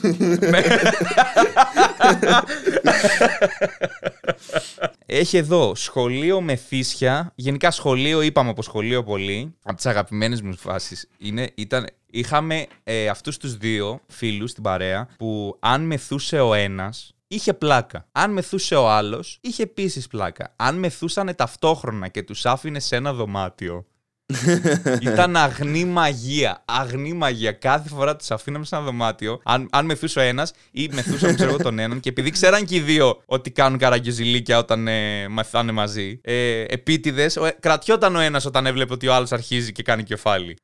Έχει 5.14 5.38
εδώ 5.38 5.76
σχολείο 5.76 6.42
με 6.42 6.56
θύσια. 6.56 7.32
Γενικά 7.36 7.72
σχολείο, 7.72 8.22
είπαμε 8.22 8.50
από 8.50 8.62
σχολείο 8.62 9.04
πολύ. 9.04 9.56
Από 9.64 9.76
τις 9.76 9.86
αγαπημένες 9.86 10.42
μου 10.42 10.58
φάσεις 10.58 11.08
είναι, 11.18 11.52
ήταν. 11.56 11.88
Είχαμε 12.06 12.68
ε, 12.84 13.08
αυτούς 13.08 13.38
τους 13.38 13.58
δύο 13.58 14.02
φίλους 14.08 14.52
στην 14.52 14.64
παρέα 14.64 15.08
που 15.18 15.58
αν 15.60 15.82
μεθούσε 15.82 16.40
ο 16.40 16.54
ένας, 16.54 17.16
είχε 17.28 17.54
πλάκα. 17.54 18.08
Αν 18.12 18.32
μεθούσε 18.32 18.76
ο 18.76 18.90
άλλος, 18.90 19.38
είχε 19.42 19.64
επίσης 19.64 20.08
πλάκα. 20.08 20.54
Αν 20.56 20.80
μεθούσανε 20.80 21.34
ταυτόχρονα 21.34 22.08
και 22.08 22.24
τους 22.24 22.46
άφηνε 22.46 22.80
σε 22.80 22.96
ένα 22.96 23.14
δωμάτιο. 23.14 23.86
Ήταν 25.12 25.36
αγνή 25.36 25.86
μαγεία. 25.86 26.64
Αγνή 26.66 27.14
μαγεία. 27.14 27.52
Κάθε 27.52 27.90
φορά 27.90 28.16
τους 28.16 28.32
αφήναμε 28.32 28.66
σε 28.66 28.76
ένα 28.76 28.84
δωμάτιο. 28.84 29.40
Αν, 29.44 29.68
αν 29.72 29.86
μεθούσε 29.86 30.20
ο 30.20 30.22
ένας 30.22 30.54
ή 30.72 30.90
μεθούσαμε, 30.94 31.34
ξέρω 31.34 31.50
εγώ, 31.50 31.58
τον 31.58 31.80
έναν. 31.80 32.00
Και 32.00 32.10
επειδή 32.10 32.30
ξέραν 32.30 32.66
και 32.66 32.76
οι 32.76 32.80
δύο 32.80 33.22
ότι 33.26 33.52
κάνουν 33.52 33.80
καραγκιουζιλίκια 33.80 34.58
όταν 34.58 34.88
ε, 34.88 35.28
μαθάνε 35.28 35.72
μαζί, 35.72 36.20
ε, 36.24 36.64
επίτηδες, 36.68 37.38
κρατιόταν 37.60 38.16
ο 38.16 38.20
ένας 38.20 38.46
όταν 38.46 38.66
έβλεπε 38.66 38.94
ότι 38.94 39.08
ο 39.08 39.14
άλλος 39.14 39.32
αρχίζει 39.32 39.72
και 39.72 39.84
κάνει 39.84 40.04
κεφάλι. 40.04 40.58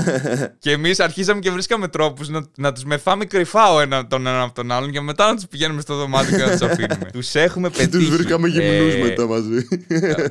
και 0.58 0.70
εμείς 0.70 1.00
αρχίσαμε 1.00 1.40
και 1.40 1.50
βρίσκαμε 1.50 1.88
τρόπους 1.88 2.28
να, 2.28 2.46
να 2.56 2.72
τους 2.72 2.84
μεθάμε 2.84 3.24
κρυφά 3.24 3.72
ο 3.72 3.80
ένα, 3.80 4.06
τον 4.06 4.26
έναν 4.26 4.40
από 4.40 4.54
τον 4.54 4.72
άλλον 4.72 4.90
και 4.90 5.00
μετά 5.00 5.26
να 5.26 5.34
τους 5.34 5.46
πηγαίνουμε 5.46 5.80
στο 5.80 5.94
δωμάτιο 5.96 6.36
και 6.36 6.44
να 6.44 6.50
τους 6.50 6.62
αφήνουμε. 6.62 7.10
τους 7.12 7.34
έχουμε 7.34 7.68
Και 7.68 7.88
τους 7.88 7.90
πετύχει. 7.90 8.10
βρήκαμε 8.10 8.48
γυμνούς 8.48 8.94
ε, 8.94 8.98
μετά 8.98 9.26
μαζί. 9.26 9.66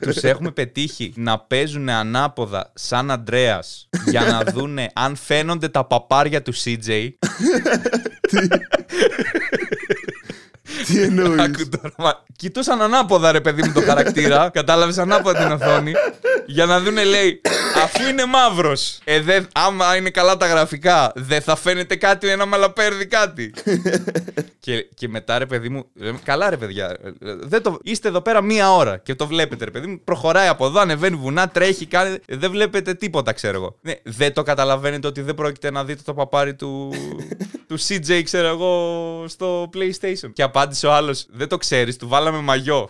τους 0.01 0.24
έχουμε 0.24 0.51
πετύχει 0.51 1.13
να 1.15 1.39
παίζουν 1.39 1.89
ανάποδα 1.89 2.72
σαν 2.77 3.12
Αντρέας 3.12 3.89
για 4.05 4.22
να 4.22 4.43
δούνε 4.53 4.89
αν 4.93 5.15
φαίνονται 5.15 5.69
τα 5.69 5.86
παπάρια 5.86 6.41
του 6.41 6.53
CJ. 6.55 7.10
Τι 10.88 11.01
εννοείς; 11.01 11.39
Άκου 11.41 11.70
τώρα, 11.70 11.94
μα- 11.98 12.25
Κοιτούσαν 12.36 12.82
ανάποδα 12.82 13.32
ρε 13.32 13.41
παιδί 13.41 13.63
μου 13.63 13.72
το 13.74 13.82
χαρακτήρα. 13.82 14.50
Κατάλαβες 14.53 14.98
ανάποδα 14.98 15.39
την 15.44 15.51
οθόνη. 15.51 15.94
Για 16.46 16.65
να 16.65 16.79
δούνε, 16.79 17.03
λέει, 17.03 17.41
αφού 17.84 18.08
είναι 18.10 18.25
μαύρος. 18.25 19.00
Ε, 19.03 19.20
δεν- 19.22 19.48
άμα 19.53 19.96
είναι 19.96 20.10
καλά 20.10 20.38
τα 20.38 20.48
γραφικά, 20.48 21.12
δεν 21.15 21.41
θα 21.41 21.56
φαίνεται 21.56 21.96
κάτι 21.96 22.29
ένας 22.29 22.48
μαλαπέρδι 22.48 23.06
κάτι. 23.06 23.53
και, 24.60 24.88
και 24.96 25.08
μετά 25.08 25.38
ρε 25.38 25.46
παιδί 25.46 25.70
μου, 25.70 25.86
λέμε, 25.94 26.20
καλά 26.24 26.50
ρε 26.50 26.58
παιδιά. 26.58 26.86
ε, 27.03 27.10
Δεν 27.44 27.62
το, 27.62 27.79
είστε 27.84 28.08
εδώ 28.08 28.22
πέρα 28.22 28.41
μία 28.41 28.74
ώρα 28.74 28.98
και 28.98 29.15
το 29.15 29.27
βλέπετε 29.27 29.65
ρε 29.65 29.72
παιδί 29.72 29.88
μου. 29.88 30.00
Προχωράει 30.03 30.48
από 30.48 30.65
εδώ, 30.65 30.79
ανεβαίνει 30.79 31.15
βουνά, 31.15 31.48
τρέχει, 31.50 31.86
κάνει. 31.86 32.17
Δεν 32.27 32.51
βλέπετε 32.51 32.94
τίποτα, 32.94 33.32
ξέρω 33.34 33.56
εγώ. 33.58 33.75
Ναι, 33.82 33.94
δεν 34.03 34.34
το 34.34 34.44
καταλαβαίνετε 34.44 35.08
ότι 35.08 35.22
δεν 35.22 35.36
πρόκειται 35.36 35.72
να 35.72 35.84
δείτε 35.84 36.01
το 36.06 36.13
παπάρι 36.13 36.53
του, 36.56 36.94
του 37.67 37.79
CJ, 37.88 38.22
ξέρω 38.24 38.48
εγώ, 38.48 39.24
στο 39.27 39.70
PlayStation. 39.74 40.29
Και 40.34 40.44
απάντησε 40.44 40.76
ο 40.84 40.93
άλλος, 40.93 41.25
Δεν 41.29 41.48
το 41.48 41.57
ξέρεις, 41.57 41.98
του 41.98 42.07
βάλαμε 42.07 42.38
μαγιό. 42.39 42.89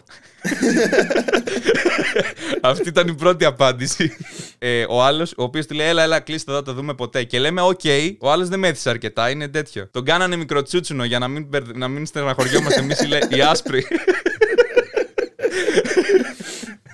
Αυτή 2.62 2.88
ήταν 2.90 3.08
η 3.08 3.14
πρώτη 3.16 3.46
απάντηση. 3.46 4.18
Ε, 4.58 4.86
ο 4.90 5.04
άλλος, 5.04 5.32
ο 5.38 5.44
οποίος 5.44 5.66
του 5.66 5.74
λέει: 5.74 5.88
Έλα, 5.88 6.04
έλα, 6.04 6.20
κλείστε 6.20 6.52
εδώ, 6.52 6.62
το 6.64 6.74
δούμε 6.74 6.94
ποτέ. 6.94 7.24
Και 7.24 7.40
λέμε: 7.40 7.62
Οκ, 7.62 7.80
ο 8.20 8.32
άλλος 8.32 8.48
δεν 8.50 8.60
μέθησε 8.60 8.90
αρκετά, 8.90 9.30
είναι 9.30 9.48
τέτοιο. 9.48 9.88
Τον 9.92 10.06
κάνανε 10.06 10.36
μικροτσούτσουνο 10.36 11.04
για 11.04 11.20
να 11.20 11.28
μην, 11.28 11.46
μπερδε- 11.46 11.78
να 11.78 11.88
μην 11.88 12.06
στεναχωριόμαστε 12.06 12.80
εμείς 12.80 13.00
οι 13.30 13.42
άσπροι. 13.42 13.86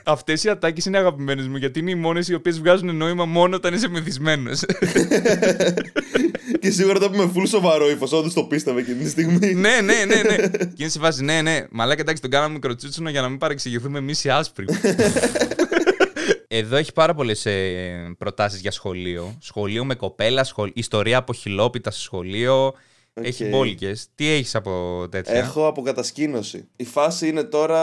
Αυτές 0.06 0.44
οι 0.44 0.50
ατάκες 0.50 0.86
είναι 0.86 0.98
αγαπημένες 0.98 1.48
μου 1.48 1.58
γιατί 1.58 1.80
είναι 1.80 1.92
οι 1.92 1.96
μόνες 1.96 2.28
οι 2.28 2.34
οποίες 2.34 2.60
βγάζουν 2.60 2.96
νόημα 2.96 3.26
μόνο 3.26 3.56
όταν 3.56 3.74
είσαι 3.74 3.88
μεθυσμένος. 3.88 4.62
Και 6.64 6.72
σίγουρα 6.72 7.00
το 7.00 7.06
είπε 7.06 7.18
με 7.18 7.32
full 7.36 7.48
σοβαρό 7.48 7.90
ύφος. 7.90 8.12
Όντως 8.12 8.34
το 8.34 8.44
πίστευε 8.44 8.80
εκείνη 8.80 9.04
τη 9.04 9.10
στιγμή. 9.10 9.54
ναι, 9.54 9.82
ναι, 9.82 10.06
ναι, 10.06 10.22
ναι. 10.22 10.48
Και 10.76 10.82
είναι 10.84 10.90
σε 10.90 11.00
φάση, 11.00 11.24
ναι, 11.24 11.42
ναι. 11.42 11.66
Μαλάκα 11.72 12.02
εντάξει, 12.02 12.22
τον 12.22 12.32
κάναμε 12.32 12.54
μικροτσούτσουνο 12.54 13.10
για 13.10 13.22
να 13.22 13.30
μην 13.30 13.38
παρεξηγηθούμε 13.38 13.98
εμείς 13.98 14.24
οι 14.24 14.30
άσπροι. 14.30 14.66
Εδώ 16.48 16.76
έχει 16.76 16.94
πάρα 16.94 17.14
πολλές 17.14 17.48
προτάσεις 18.18 18.60
για 18.60 18.72
σχολείο. 18.72 19.38
Σχολείο 19.42 19.86
με 19.86 19.96
κοπέλα, 19.96 20.44
σχολ... 20.44 20.72
ιστορία 20.74 21.18
από 21.18 21.34
χιλόπιτα 21.34 21.92
στο 21.92 22.02
σχολείο. 22.02 22.74
Έχει 23.22 23.46
μπόλικες. 23.46 24.08
Τι 24.16 24.30
έχεις 24.30 24.56
από 24.56 25.06
τέτοια; 25.12 25.34
Έχω 25.34 25.68
από 25.68 25.82
κατασκήνωση. 25.82 26.68
Η 26.76 26.86
φάση 26.86 27.28
είναι 27.28 27.44
τώρα. 27.44 27.82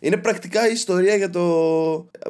Είναι 0.00 0.16
πρακτικά 0.16 0.68
η 0.68 0.72
ιστορία 0.72 1.14
για 1.16 1.30
το. 1.30 1.40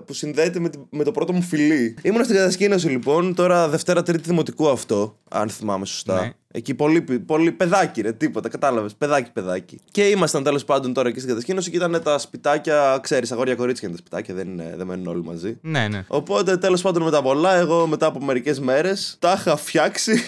που 0.04 0.12
συνδέεται 0.12 0.58
με, 0.58 0.70
με 0.90 1.04
το 1.04 1.10
πρώτο 1.10 1.32
μου 1.32 1.42
φιλί. 1.42 1.96
Ήμουν 2.02 2.24
στην 2.24 2.36
κατασκήνωση 2.36 2.88
λοιπόν, 2.88 3.34
τώρα 3.34 3.68
Δευτέρα 3.68 4.02
Τρίτη 4.02 4.22
Δημοτικού 4.28 4.68
αυτό, 4.68 5.18
αν 5.30 5.48
θυμάμαι 5.48 5.86
σωστά. 5.86 6.20
Ναι. 6.20 6.30
Εκεί 6.52 6.74
πολύ, 6.74 7.02
πολύ 7.02 7.52
παιδάκι, 7.52 8.00
ρε, 8.00 8.12
τίποτα, 8.12 8.48
κατάλαβες. 8.48 8.94
Παιδάκι, 8.94 9.32
παιδάκι. 9.32 9.78
Και 9.90 10.08
ήμασταν 10.08 10.42
τέλος 10.42 10.64
πάντων 10.64 10.92
τώρα 10.92 11.08
εκεί 11.08 11.16
στην 11.16 11.30
κατασκήνωση 11.30 11.70
και 11.70 11.76
ήταν 11.76 12.00
τα 12.04 12.18
σπιτάκια, 12.18 12.98
ξέρεις, 13.02 13.32
αγόρια 13.32 13.54
κορίτσια 13.54 13.88
είναι 13.88 13.96
τα 13.96 14.02
σπιτάκια, 14.02 14.34
δεν, 14.34 14.48
είναι, 14.48 14.74
δεν 14.76 14.86
μένουν 14.86 15.06
όλοι 15.06 15.22
μαζί. 15.22 15.58
Ναι, 15.62 15.88
ναι. 15.88 16.04
Οπότε 16.08 16.56
τέλος 16.56 16.82
πάντων 16.82 17.02
μετά 17.02 17.22
πολλά, 17.22 17.54
εγώ 17.54 17.86
μετά 17.86 18.06
από 18.06 18.24
μερικές 18.24 18.60
μέρες 18.60 19.16
τα 19.18 19.34
είχα 19.38 19.56
φτιάξει 19.56 20.22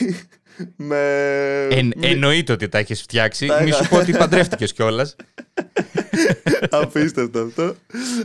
με... 0.76 0.98
Εν, 1.70 1.92
εννοείται 2.00 2.52
ότι 2.52 2.68
τα 2.68 2.78
έχεις 2.78 3.02
φτιάξει. 3.02 3.48
Μη 3.64 3.70
σου 3.70 3.88
πω 3.88 3.96
ότι 3.96 4.12
παντρεύτηκες 4.12 4.72
κιόλας. 4.72 5.16
Απίστευτο 6.70 7.38
αυτό. 7.38 7.74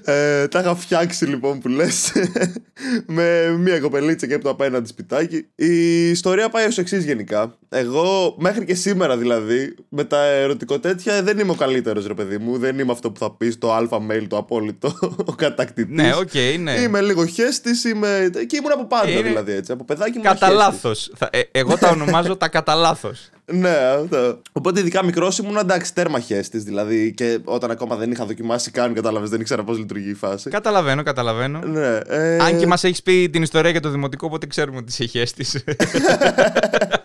Ε, 0.03 0.47
τα 0.47 0.59
είχα 0.59 0.75
φτιάξει 0.75 1.25
λοιπόν 1.25 1.59
που 1.59 1.67
λες. 1.67 2.11
με 3.05 3.55
μία 3.57 3.79
κοπελίτσα 3.79 4.27
και 4.27 4.33
από 4.33 4.43
το 4.43 4.49
απέναντι 4.49 4.87
σπιτάκι. 4.87 5.45
Η 5.55 6.09
ιστορία 6.09 6.49
πάει 6.49 6.65
ως 6.65 6.77
εξής 6.77 7.05
γενικά. 7.05 7.57
Εγώ 7.69 8.35
μέχρι 8.39 8.65
και 8.65 8.75
σήμερα 8.75 9.17
δηλαδή 9.17 9.75
με 9.89 10.03
τα 10.03 10.23
ερωτικό 10.23 10.79
τέτοια 10.79 11.23
δεν 11.23 11.39
είμαι 11.39 11.51
ο 11.51 11.55
καλύτερος 11.55 12.07
ρε 12.07 12.13
παιδί 12.13 12.37
μου. 12.37 12.57
Δεν 12.57 12.79
είμαι 12.79 12.91
αυτό 12.91 13.11
που 13.11 13.19
θα 13.19 13.31
πεις 13.31 13.57
το 13.57 13.73
alpha 13.73 13.97
male 14.09 14.25
το 14.27 14.37
απόλυτο. 14.37 14.97
Ο 15.25 15.31
κατακτητής. 15.35 15.95
Ναι, 15.95 16.15
ok, 16.15 16.29
okay, 16.33 16.59
ναι. 16.59 16.71
Είμαι 16.71 17.01
λίγο 17.01 17.25
χέστης. 17.25 17.83
Είμαι... 17.83 18.29
Και 18.47 18.55
ήμουν 18.55 18.71
από 18.71 18.85
πάντα 18.85 19.21
δηλαδή 19.21 19.51
έτσι. 19.51 19.71
Από 19.71 19.85
παιδάκι 19.85 20.17
μου. 20.17 20.23
Κατά 20.23 20.49
λάθος. 20.49 21.11
Ε, 21.29 21.41
εγώ 21.51 21.77
τα 21.77 21.89
ονομάζω 21.89 22.37
τα 22.37 22.47
κατά 22.47 22.75
λάθος. 22.75 23.29
Ναι, 23.45 23.69
αυτό. 23.69 24.41
Οπότε 24.51 24.79
ειδικά 24.79 25.05
μικρός 25.05 25.37
ήμουν 25.37 25.57
εντάξει 25.57 25.93
τέρμα 25.93 26.19
χέστη. 26.19 26.57
Δηλαδή 26.57 27.13
και 27.13 27.39
όταν 27.43 27.71
ακόμα 27.71 27.95
δεν 27.95 28.11
είχα 28.11 28.25
δοκιμάσει 28.25 28.71
καν, 28.71 28.93
κατάλαβες, 28.93 29.29
δεν 29.29 29.39
ήξερα 29.39 29.63
πώς 29.63 29.77
λειτουργεί 29.77 30.09
η 30.09 30.13
φάση. 30.13 30.49
Καταλαβαίνω, 30.49 31.03
καταλαβαίνω. 31.03 31.59
Ναι, 31.59 31.97
ε... 32.07 32.37
Αν 32.37 32.57
και 32.59 32.67
μας 32.67 32.83
έχεις 32.83 33.03
πει 33.03 33.29
την 33.29 33.41
ιστορία 33.41 33.71
για 33.71 33.81
το 33.81 33.89
δημοτικό, 33.89 34.27
οπότε 34.27 34.45
ξέρουμε 34.45 34.77
ότι 34.77 34.85
είσαι 34.89 35.05
χέστη. 35.05 35.45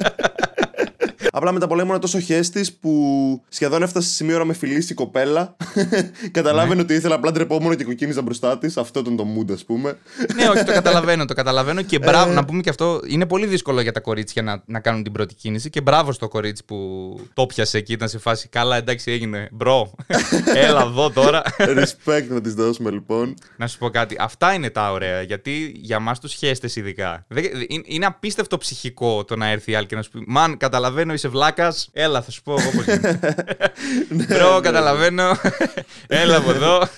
Απλά 1.38 1.52
μετά 1.52 1.66
πολλά 1.66 1.82
ήμουν 1.82 2.00
τόσο 2.00 2.20
χέστης 2.20 2.72
που 2.72 3.42
σχεδόν 3.48 3.82
έφτασε 3.82 4.08
σε 4.08 4.14
σημείο 4.14 4.38
να 4.38 4.44
με 4.44 4.52
φιλήσει 4.52 4.92
η 4.92 4.94
κοπέλα. 4.94 5.56
Καταλάβαινε 6.30 6.74
ναι. 6.74 6.80
ότι 6.80 6.94
ήθελα 6.94 7.14
απλά 7.14 7.32
ντρεπόμουν 7.32 7.76
και 7.76 7.84
κοκκίνιζα 7.84 8.22
μπροστά 8.22 8.58
της. 8.58 8.76
Αυτό 8.76 9.00
ήταν 9.00 9.16
το 9.16 9.26
mood, 9.36 9.52
ας 9.52 9.64
πούμε. 9.64 9.98
ναι, 10.34 10.48
όχι, 10.48 10.64
το 10.64 10.72
καταλαβαίνω, 10.72 11.24
το 11.24 11.34
καταλαβαίνω. 11.34 11.82
Και 11.82 11.98
μπράβο, 11.98 12.30
ε. 12.30 12.34
να 12.34 12.44
πούμε 12.44 12.60
και 12.60 12.68
αυτό. 12.68 13.00
Είναι 13.06 13.26
πολύ 13.26 13.46
δύσκολο 13.46 13.80
για 13.80 13.92
τα 13.92 14.00
κορίτσια 14.00 14.42
να, 14.42 14.62
να 14.66 14.80
κάνουν 14.80 15.02
την 15.02 15.12
πρώτη 15.12 15.34
κίνηση. 15.34 15.70
Και 15.70 15.80
μπράβο 15.80 16.12
στο 16.12 16.28
κορίτσι 16.28 16.64
που 16.64 16.76
το 17.34 17.46
πιασε 17.46 17.78
εκεί, 17.78 17.92
ήταν 17.92 18.08
σε 18.08 18.18
φάση. 18.18 18.48
Καλά, 18.48 18.76
εντάξει, 18.76 19.10
έγινε. 19.10 19.48
Μπρο. 19.52 19.94
Έλα 20.66 20.82
εδώ 20.82 21.10
τώρα. 21.10 21.42
Respect 21.58 22.26
να 22.28 22.40
της 22.40 22.54
δώσουμε 22.54 22.90
λοιπόν. 22.90 23.34
Να 23.56 23.66
σου 23.66 23.78
πω 23.78 23.90
κάτι. 23.90 24.16
Αυτά 24.18 24.52
είναι 24.52 24.70
τα 24.70 24.92
ωραία. 24.92 25.22
Γιατί 25.22 25.72
για 25.76 25.96
εμά 25.96 26.14
τους 26.14 26.32
χέστες 26.32 26.76
ειδικά. 26.76 27.26
Είναι 27.84 28.06
απίστευτο 28.06 28.58
ψυχικό 28.58 29.24
το 29.24 29.36
να 29.36 29.46
έρθει 29.46 29.70
η 29.70 29.74
άλλη 29.74 29.86
και 29.86 29.94
να 29.94 30.02
σου 30.02 30.10
πει 30.10 30.24
Μαν, 30.26 30.56
καταλαβαίνω, 30.56 31.12
είσαι 31.12 31.27
βλάκας. 31.28 31.88
Έλα, 31.92 32.22
θα 32.22 32.30
σου 32.30 32.42
πω 32.42 32.52
εγώ 32.52 32.70
πώς 32.70 32.84
γίνεται. 32.84 33.34
Ναι, 34.08 34.24
Μπρο, 34.24 34.54
ναι. 34.54 34.60
καταλαβαίνω. 34.60 35.36
Έλα 36.06 36.36
από 36.36 36.50
εδώ. 36.50 36.88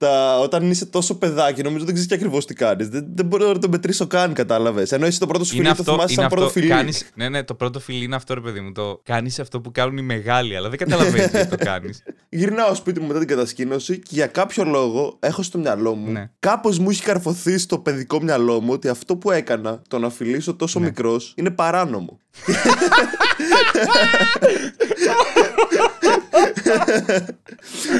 Τα, 0.00 0.38
όταν 0.38 0.70
είσαι 0.70 0.86
τόσο 0.86 1.14
παιδάκι, 1.14 1.62
νομίζω 1.62 1.84
δεν 1.84 1.92
ξέρεις 1.94 2.10
και 2.10 2.14
ακριβώς 2.14 2.46
τι 2.46 2.54
κάνεις. 2.54 2.88
Δεν, 2.88 3.06
δεν 3.14 3.26
μπορώ 3.26 3.52
να 3.52 3.58
το 3.58 3.68
μετρήσω 3.68 4.06
καν, 4.06 4.32
κατάλαβες. 4.32 4.92
Ενώ 4.92 5.06
είσαι 5.06 5.18
το 5.18 5.26
πρώτο 5.26 5.44
σου 5.44 5.54
φιλί, 5.54 5.74
το 5.74 5.82
θυμάσαι 5.82 6.14
σαν 6.14 6.28
πρώτο 6.28 6.48
φιλί. 6.48 6.66
Κάνεις, 6.66 7.10
ναι, 7.14 7.28
ναι, 7.28 7.44
το 7.44 7.54
πρώτο 7.54 7.80
φιλί 7.80 8.04
είναι 8.04 8.14
αυτό, 8.14 8.34
ρε 8.34 8.40
παιδί 8.40 8.60
μου. 8.60 8.72
Το 8.72 9.00
κάνεις 9.04 9.38
αυτό 9.38 9.60
που 9.60 9.72
κάνουν 9.72 9.96
οι 9.96 10.02
μεγάλοι, 10.02 10.56
αλλά 10.56 10.68
δεν 10.68 10.78
καταλαβαίνεις 10.78 11.30
τι 11.30 11.46
το 11.46 11.56
κάνεις. 11.56 12.02
Γυρνάω 12.28 12.74
σπίτι 12.74 13.00
μου 13.00 13.06
μετά 13.06 13.18
την 13.18 13.28
κατασκήνωση 13.28 13.98
και 13.98 14.10
για 14.10 14.26
κάποιο 14.26 14.64
λόγο 14.64 15.16
έχω 15.20 15.42
στο 15.42 15.58
μυαλό 15.58 15.94
μου. 15.94 16.12
Ναι. 16.12 16.30
Κάπως 16.38 16.78
μου 16.78 16.90
έχει 16.90 17.02
καρφωθεί 17.02 17.58
στο 17.58 17.78
παιδικό 17.78 18.22
μυαλό 18.22 18.60
μου 18.60 18.72
ότι 18.72 18.88
αυτό 18.88 19.16
που 19.16 19.30
έκανα, 19.30 19.82
το 19.88 19.98
να 19.98 20.10
φιλήσω 20.10 20.54
τόσο 20.54 20.78
ναι. 20.78 20.86
μικρός, 20.86 21.32
είναι 21.36 21.50
παράνομο. 21.50 22.18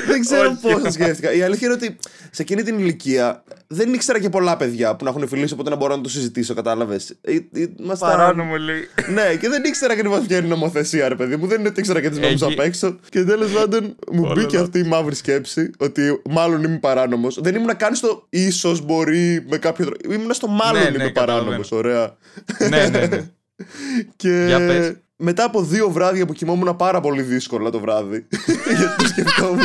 Δεν 0.07 0.21
ξέρω 0.21 0.59
πώς 0.63 0.83
το 0.83 0.91
σκέφτηκα. 0.91 1.33
Η 1.33 1.43
αλήθεια 1.43 1.67
είναι 1.67 1.77
ότι 1.77 1.97
σε 2.31 2.43
εκείνη 2.43 2.63
την 2.63 2.79
ηλικία 2.79 3.45
δεν 3.67 3.95
ήξερα 3.95 4.21
και 4.21 4.29
πολλά 4.29 4.57
παιδιά 4.57 4.97
που 4.97 5.05
να 5.05 5.11
έχουν 5.11 5.29
φιλήσει, 5.29 5.53
οπότε 5.53 5.71
να 5.71 5.77
μπορώ 5.77 5.97
να 5.97 6.03
το 6.03 6.09
συζητήσω, 6.09 6.55
κατάλαβες. 6.55 7.17
Ε, 7.21 7.33
ε, 7.35 7.67
Παράνομο 7.99 8.57
λέει. 8.57 8.89
Ναι, 9.09 9.35
και 9.41 9.49
δεν 9.49 9.65
ήξερα 9.65 9.93
ακριβώς 9.93 10.21
ποια 10.27 10.37
είναι 10.37 10.47
η 10.47 10.51
νομοθεσία, 10.51 11.09
ρε 11.09 11.15
παιδί 11.15 11.37
μου. 11.37 11.47
Δεν 11.47 11.59
είναι 11.59 11.69
ότι 11.69 11.81
ήξερα 11.81 12.01
και 12.01 12.09
τις 12.09 12.19
νόμους 12.19 12.43
απ' 12.43 12.59
έξω. 12.59 12.99
Και 13.09 13.25
τέλος 13.25 13.51
πάντων 13.51 13.97
μου 14.13 14.33
μπήκε 14.35 14.59
αυτή 14.59 14.79
η 14.79 14.83
μαύρη 14.83 15.15
σκέψη 15.15 15.71
ότι 15.79 16.23
μάλλον 16.31 16.63
είμαι 16.63 16.79
παράνομος. 16.79 17.39
Δεν 17.41 17.55
ήμουν 17.55 17.77
καν 17.77 17.95
στο 17.95 18.27
ίσως 18.29 18.85
μπορεί 18.85 19.47
με 19.49 19.59
κάποιο 19.59 19.85
τρόπο. 19.85 20.13
Ήμουν 20.13 20.33
στο 20.33 20.47
μάλλον 20.47 20.83
ναι, 20.83 20.89
είμαι 20.89 21.05
ναι, 21.05 21.11
παράνομο. 21.11 21.61
Ωραία. 21.71 22.17
Ναι, 22.69 22.89
ναι, 22.89 23.07
ναι. 23.07 23.31
Και 24.17 24.95
μετά 25.17 25.45
από 25.45 25.63
δύο 25.63 25.91
βράδια 25.91 26.27
που 26.27 26.33
κοιμόμουν 26.33 26.77
πάρα 26.77 27.01
πολύ 27.01 27.23
δύσκολα 27.23 27.71
το 27.71 27.81
βράδυ. 27.81 28.27
γιατί 28.79 28.97
το 29.03 29.07
σκεφτόμουν. 29.07 29.65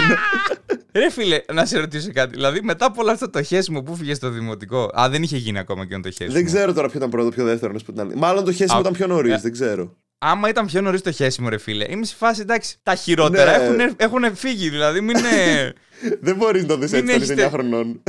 Ρε 0.95 1.09
φίλε, 1.09 1.41
να 1.53 1.65
σε 1.65 1.79
ρωτήσω 1.79 2.09
κάτι. 2.13 2.29
Δηλαδή, 2.33 2.59
μετά 2.61 2.85
από 2.85 3.01
όλο 3.01 3.11
αυτό 3.11 3.29
το 3.29 3.43
χέσιμο 3.43 3.81
που 3.81 3.95
φύγε 3.95 4.13
στο 4.13 4.29
δημοτικό. 4.29 4.89
Α, 4.99 5.09
δεν 5.09 5.23
είχε 5.23 5.37
γίνει 5.37 5.59
ακόμα 5.59 5.85
και 5.85 5.99
το 5.99 6.09
χέσιμο. 6.09 6.31
Δεν 6.31 6.45
ξέρω 6.45 6.73
τώρα 6.73 6.87
ποιο 6.87 6.97
ήταν 6.97 7.09
πρώτο, 7.09 7.29
ποιο 7.29 7.43
δεύτερο. 7.43 7.75
Μάλλον 8.15 8.43
το 8.43 8.51
χέσιμο 8.51 8.79
ήταν 8.79 8.93
πιο 8.93 9.07
νωρίς, 9.07 9.33
ε, 9.33 9.39
δεν 9.41 9.51
ξέρω. 9.51 9.95
Άμα 10.27 10.49
ήταν 10.49 10.65
πιο 10.65 10.81
νωρίς 10.81 11.01
το 11.01 11.11
χέσιμο, 11.11 11.49
ρε 11.49 11.57
φίλε. 11.57 11.85
Είμαι 11.89 12.05
σε 12.05 12.15
φάση 12.15 12.41
εντάξει. 12.41 12.77
Τα 12.83 12.95
χειρότερα 12.95 13.57
ναι. 13.57 13.83
έχουν, 13.83 13.95
έχουν 13.97 14.35
φύγει, 14.35 14.69
δηλαδή. 14.69 15.01
Μην 15.01 15.17
είναι. 15.17 15.73
Δεν 16.25 16.35
μπορείς 16.35 16.61
να 16.61 16.67
το 16.67 16.77
δεις 16.77 16.93
έτσι 16.93 17.25
στα 17.25 17.47
9 17.47 17.51
χρονών. 17.51 18.01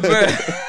Ναι. 0.00 0.26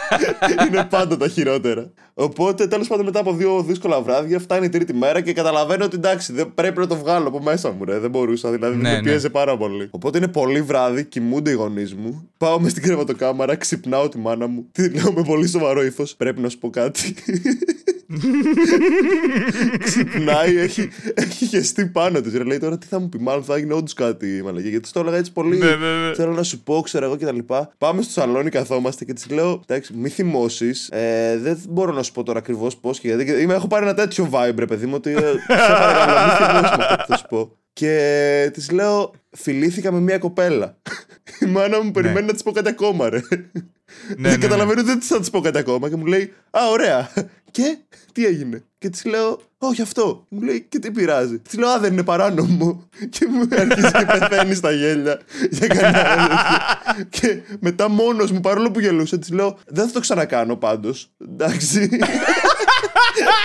είναι 0.68 0.88
πάντα 0.90 1.18
τα 1.18 1.28
χειρότερα. 1.28 1.92
Οπότε 2.14 2.68
τέλος 2.68 2.88
πάντων 2.88 3.06
μετά 3.06 3.20
από 3.20 3.34
δύο 3.34 3.64
δύσκολα 3.64 4.02
βράδια 4.02 4.40
φτάνει 4.40 4.66
η 4.66 4.70
τρίτη 4.70 4.94
μέρα 4.94 5.22
και 5.22 5.34
καταλαβαίνω 5.34 5.86
ότι 5.86 5.96
εντάξει 5.96 6.34
δεν 6.34 6.54
πρέπει 6.54 6.80
να 6.80 6.88
το 6.88 6.96
βγάλω 6.96 7.28
από 7.28 7.42
μέσα 7.42 7.72
μου. 7.72 7.86
Ρε. 7.86 8.00
Δεν 8.00 8.10
μπορούσα 8.10 8.52
δηλαδή. 8.52 8.76
Ναι, 8.76 8.90
με 8.90 8.96
ναι. 8.96 9.02
πίεζε 9.02 9.30
πάρα 9.30 9.58
πολύ. 9.58 9.88
Οπότε 9.92 10.18
είναι 10.18 10.28
πολύ 10.28 10.62
βράδυ, 10.62 11.06
κοιμούνται 11.06 11.52
οι 11.52 11.54
γονείς 11.54 11.94
μου. 11.94 12.30
Πάω 12.38 12.60
μες 12.60 12.72
στην 12.72 12.84
κρεβατοκάμαρα, 12.84 13.56
ξυπνάω 13.56 14.10
τη 14.10 14.18
μάνα 14.18 14.48
μου. 14.48 14.68
Τη 14.72 14.90
λέω 14.90 15.14
με 15.14 15.24
πολύ 15.24 15.48
σοβαρό 15.48 15.84
ύφος. 15.84 16.16
Πρέπει 16.16 16.42
να 16.42 16.50
σου 16.50 16.58
πω 16.58 16.70
κάτι. 16.70 17.16
Ξυπνάει, 19.86 20.58
έχει, 20.58 20.90
έχει 21.14 21.46
χεστεί 21.46 21.86
πάνω 21.86 22.22
της. 22.22 22.34
Λέει 22.34 22.58
τώρα 22.58 22.78
τι 22.78 22.88
θα 22.88 23.00
μου 23.00 23.10
πει, 23.10 23.20
μάλλον 23.20 23.44
θα 23.44 23.56
έγινε 23.56 23.74
όντως 23.74 23.94
κάτι 23.94 24.42
μαλακή. 24.44 24.70
Γιατί 24.70 24.92
το 24.92 25.00
έλεγα 25.00 25.18
έτσι 25.18 25.32
πολύ. 25.32 25.58
Ναι, 25.58 25.76
ναι, 25.76 26.08
ναι. 26.08 26.14
Θέλω 26.14 26.32
να 26.32 26.44
σου 26.44 26.64
πω, 26.64 26.82
ξέρω 26.82 27.06
εγώ 27.06 27.18
κτλ. 27.18 27.54
Πάμε 27.78 28.02
στο 28.02 28.12
σαλόνι, 28.12 28.50
καθόμαστε 28.50 29.06
και 29.06 29.14
της 29.14 29.30
λέω: 29.30 29.62
Εντάξει, 29.68 29.94
μη 29.94 30.10
θυμώσεις. 30.10 30.90
Ε, 30.90 31.38
δεν 31.42 31.60
μπορώ 31.70 31.94
να 31.94 32.04
σου 32.04 32.12
πω 32.12 32.24
τώρα 32.24 32.40
ακριβώς 32.40 32.78
πώς 32.78 33.00
και 33.00 33.08
γιατί. 33.08 33.42
Είμαι, 33.42 33.54
έχω 33.54 33.68
πάρει 33.68 33.86
ένα 33.86 33.94
τέτοιο 33.94 34.30
vibe, 34.32 34.56
ρε 34.58 34.66
παιδί 34.66 34.86
μου, 34.86 34.94
ότι. 34.96 35.12
Ε, 35.12 35.16
σε 35.16 35.72
παρακαλώ, 35.80 36.14
μη 36.26 36.32
θυμώσεις 36.46 36.72
αυτό 36.72 36.96
που 36.96 37.06
θα 37.08 37.18
σου 37.18 37.26
πω. 37.30 37.56
Και 37.74 38.50
της 38.54 38.72
λέω: 38.72 39.12
Φιλήθηκα 39.30 39.92
με 39.92 40.00
μια 40.00 40.18
κοπέλα. 40.18 40.78
Η 41.46 41.46
μάνα 41.46 41.84
μου 41.84 41.92
περιμένει 41.92 42.26
να 42.26 42.34
της 42.34 42.44
πω 42.44 42.52
κάτι 42.52 42.70
ακόμα, 42.70 43.10
ρε. 43.10 43.22
Ναι, 44.18 44.30
δεν 44.30 44.40
καταλαβαίνω, 44.40 44.84
δεν 44.84 45.00
της 45.00 45.08
θα 45.08 45.20
της 45.20 45.30
πω 45.30 45.40
κάτι 45.42 45.58
ακόμα. 45.58 45.90
Και 45.90 45.96
μου 45.96 46.06
λέει: 46.06 46.34
Α, 46.50 46.60
ωραία. 46.72 47.10
Και 47.52 47.78
τι 48.12 48.26
έγινε. 48.26 48.64
Και 48.78 48.90
της 48.90 49.06
λέω, 49.06 49.42
Όχι 49.58 49.82
αυτό. 49.82 50.26
Μου 50.30 50.42
λέει, 50.42 50.66
Και 50.70 50.80
τι 50.80 50.92
πειράζει. 50.92 51.40
Της 51.40 51.58
λέω, 51.58 51.70
Α, 51.70 51.80
δεν 51.80 51.92
είναι 51.92 52.04
παράνομο. 52.04 52.90
Και 53.14 53.28
μου 53.30 53.48
αρχίζει 53.52 53.92
και 53.92 54.06
πεθαίνει 54.06 54.54
στα 54.54 54.72
γέλια 54.72 55.20
για 55.50 55.68
κανένα 55.68 56.30
Και 57.10 57.42
μετά 57.60 57.90
μόνος 57.90 58.32
μου, 58.32 58.40
παρόλο 58.40 58.72
που 58.72 58.80
γελούσε, 58.80 59.18
της 59.18 59.30
λέω, 59.30 59.58
Δεν 59.68 59.86
θα 59.86 59.92
το 59.92 60.00
ξανακάνω 60.00 60.56
πάντως. 60.56 61.12
Εντάξει. 61.32 61.90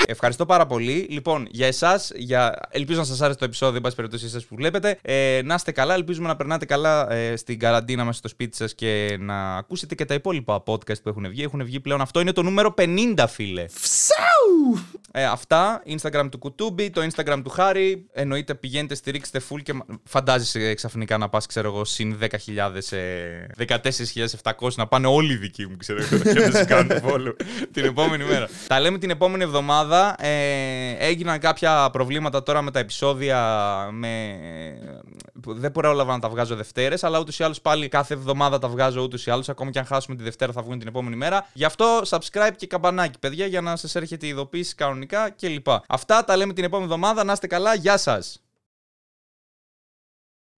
Ευχαριστώ 0.06 0.46
πάρα 0.46 0.66
πολύ. 0.66 1.06
Λοιπόν, 1.10 1.48
για 1.50 1.66
εσάς, 1.66 2.12
για... 2.16 2.58
ελπίζω 2.70 2.98
να 2.98 3.04
σας 3.04 3.20
άρεσε 3.20 3.38
το 3.38 3.44
επεισόδιο, 3.44 3.76
εν 3.76 3.82
πάση 3.82 3.96
περιπτώσει, 3.96 4.24
εσάς 4.24 4.44
που 4.44 4.54
βλέπετε. 4.56 4.98
Ε, 5.02 5.40
να 5.44 5.54
είστε 5.54 5.72
καλά, 5.72 5.94
ελπίζουμε 5.94 6.28
να 6.28 6.36
περνάτε 6.36 6.64
καλά 6.64 7.12
ε, 7.12 7.36
στην 7.36 7.58
καραντίνα 7.58 8.04
μα 8.04 8.12
στο 8.12 8.28
σπίτι 8.28 8.56
σας 8.56 8.74
και 8.74 9.16
να 9.20 9.56
ακούσετε 9.56 9.94
και 9.94 10.04
τα 10.04 10.14
υπόλοιπα 10.14 10.62
podcast 10.66 11.02
που 11.02 11.08
έχουν 11.08 11.28
βγει. 11.28 11.42
Έχουν 11.42 11.64
βγει 11.64 11.80
πλέον. 11.80 12.00
Αυτό 12.00 12.20
είναι 12.20 12.32
το 12.32 12.42
νούμερο 12.42 12.74
50, 12.78 13.24
φίλε. 13.28 13.64
Φσάου! 13.68 14.84
Ε, 15.12 15.24
αυτά. 15.24 15.82
Instagram 15.86 16.26
Instagram 16.26 16.28
του 16.30 16.38
Κουτούμπι, 16.38 16.90
το 16.90 17.08
Instagram 17.14 17.40
του 17.44 17.50
Χάρη. 17.50 18.06
Εννοείται 18.12 18.54
πηγαίνετε, 18.54 18.94
στηρίξτε 18.94 19.40
full 19.50 19.62
και 19.62 19.72
μα- 19.72 19.84
φαντάζεσαι 20.04 20.74
ξαφνικά 20.74 21.18
να 21.18 21.28
πας, 21.28 21.46
ξέρω 21.46 21.68
εγώ, 21.68 21.84
συν 21.84 22.18
10.000, 22.20 22.92
ε, 22.92 23.46
14.700 23.56 24.74
να 24.76 24.86
πάνε 24.86 25.06
όλοι 25.06 25.32
οι 25.32 25.36
δικοί 25.36 25.66
μου, 25.66 25.76
ξέρω 25.76 26.02
εγώ, 26.02 26.22
και 26.22 26.46
να 26.46 26.50
σε 26.50 26.64
κάνουν 26.64 26.90
follow 27.04 27.34
την 27.72 27.84
επόμενη 27.84 28.24
μέρα. 28.24 28.48
Τα 28.66 28.80
λέμε 28.80 28.98
την 28.98 29.10
επόμενη 29.10 29.44
εβδομάδα. 29.46 30.14
Ε, 30.18 30.96
έγιναν 30.98 31.38
κάποια 31.38 31.90
προβλήματα 31.90 32.42
τώρα 32.42 32.62
με 32.62 32.70
τα 32.70 32.78
επεισόδια. 32.78 33.38
Με, 33.92 34.38
που 35.42 35.54
δεν 35.54 35.72
πρόλαβα 35.72 36.12
να 36.12 36.18
τα 36.18 36.28
βγάζω 36.28 36.56
Δευτέρες, 36.56 37.04
αλλά 37.04 37.18
ούτως 37.18 37.38
ή 37.38 37.44
άλλως 37.44 37.60
πάλι 37.60 37.88
κάθε 37.88 38.14
εβδομάδα 38.14 38.58
τα 38.58 38.68
βγάζω 38.68 39.02
ούτως 39.02 39.26
ή 39.26 39.30
άλλως. 39.30 39.48
Ακόμη 39.48 39.70
και 39.70 39.78
αν 39.78 39.84
χάσουμε 39.84 40.16
τη 40.16 40.22
Δευτέρα 40.22 40.52
θα 40.52 40.62
βγουν 40.62 40.78
την 40.78 40.88
επόμενη 40.88 41.16
μέρα. 41.16 41.46
Γι' 41.52 41.64
αυτό 41.64 42.00
subscribe 42.08 42.54
και 42.56 42.66
καμπανάκι, 42.66 43.18
παιδιά, 43.18 43.46
για 43.46 43.60
να 43.60 43.76
σας 43.76 43.94
έρχεται 43.94 44.26
η 44.26 44.28
ειδοποίηση 44.28 44.74
κανονικά 44.74 45.30
κλπ. 45.30 45.66
Αυτά 45.88 46.24
τα 46.24 46.36
λέμε 46.36 46.52
την 46.52 46.64
επόμενη 46.64 46.92
εβδομάδα. 46.92 47.24
Να 47.24 47.32
είστε 47.32 47.46
καλά, 47.46 47.74
γεια 47.74 47.96
σας! 47.96 48.45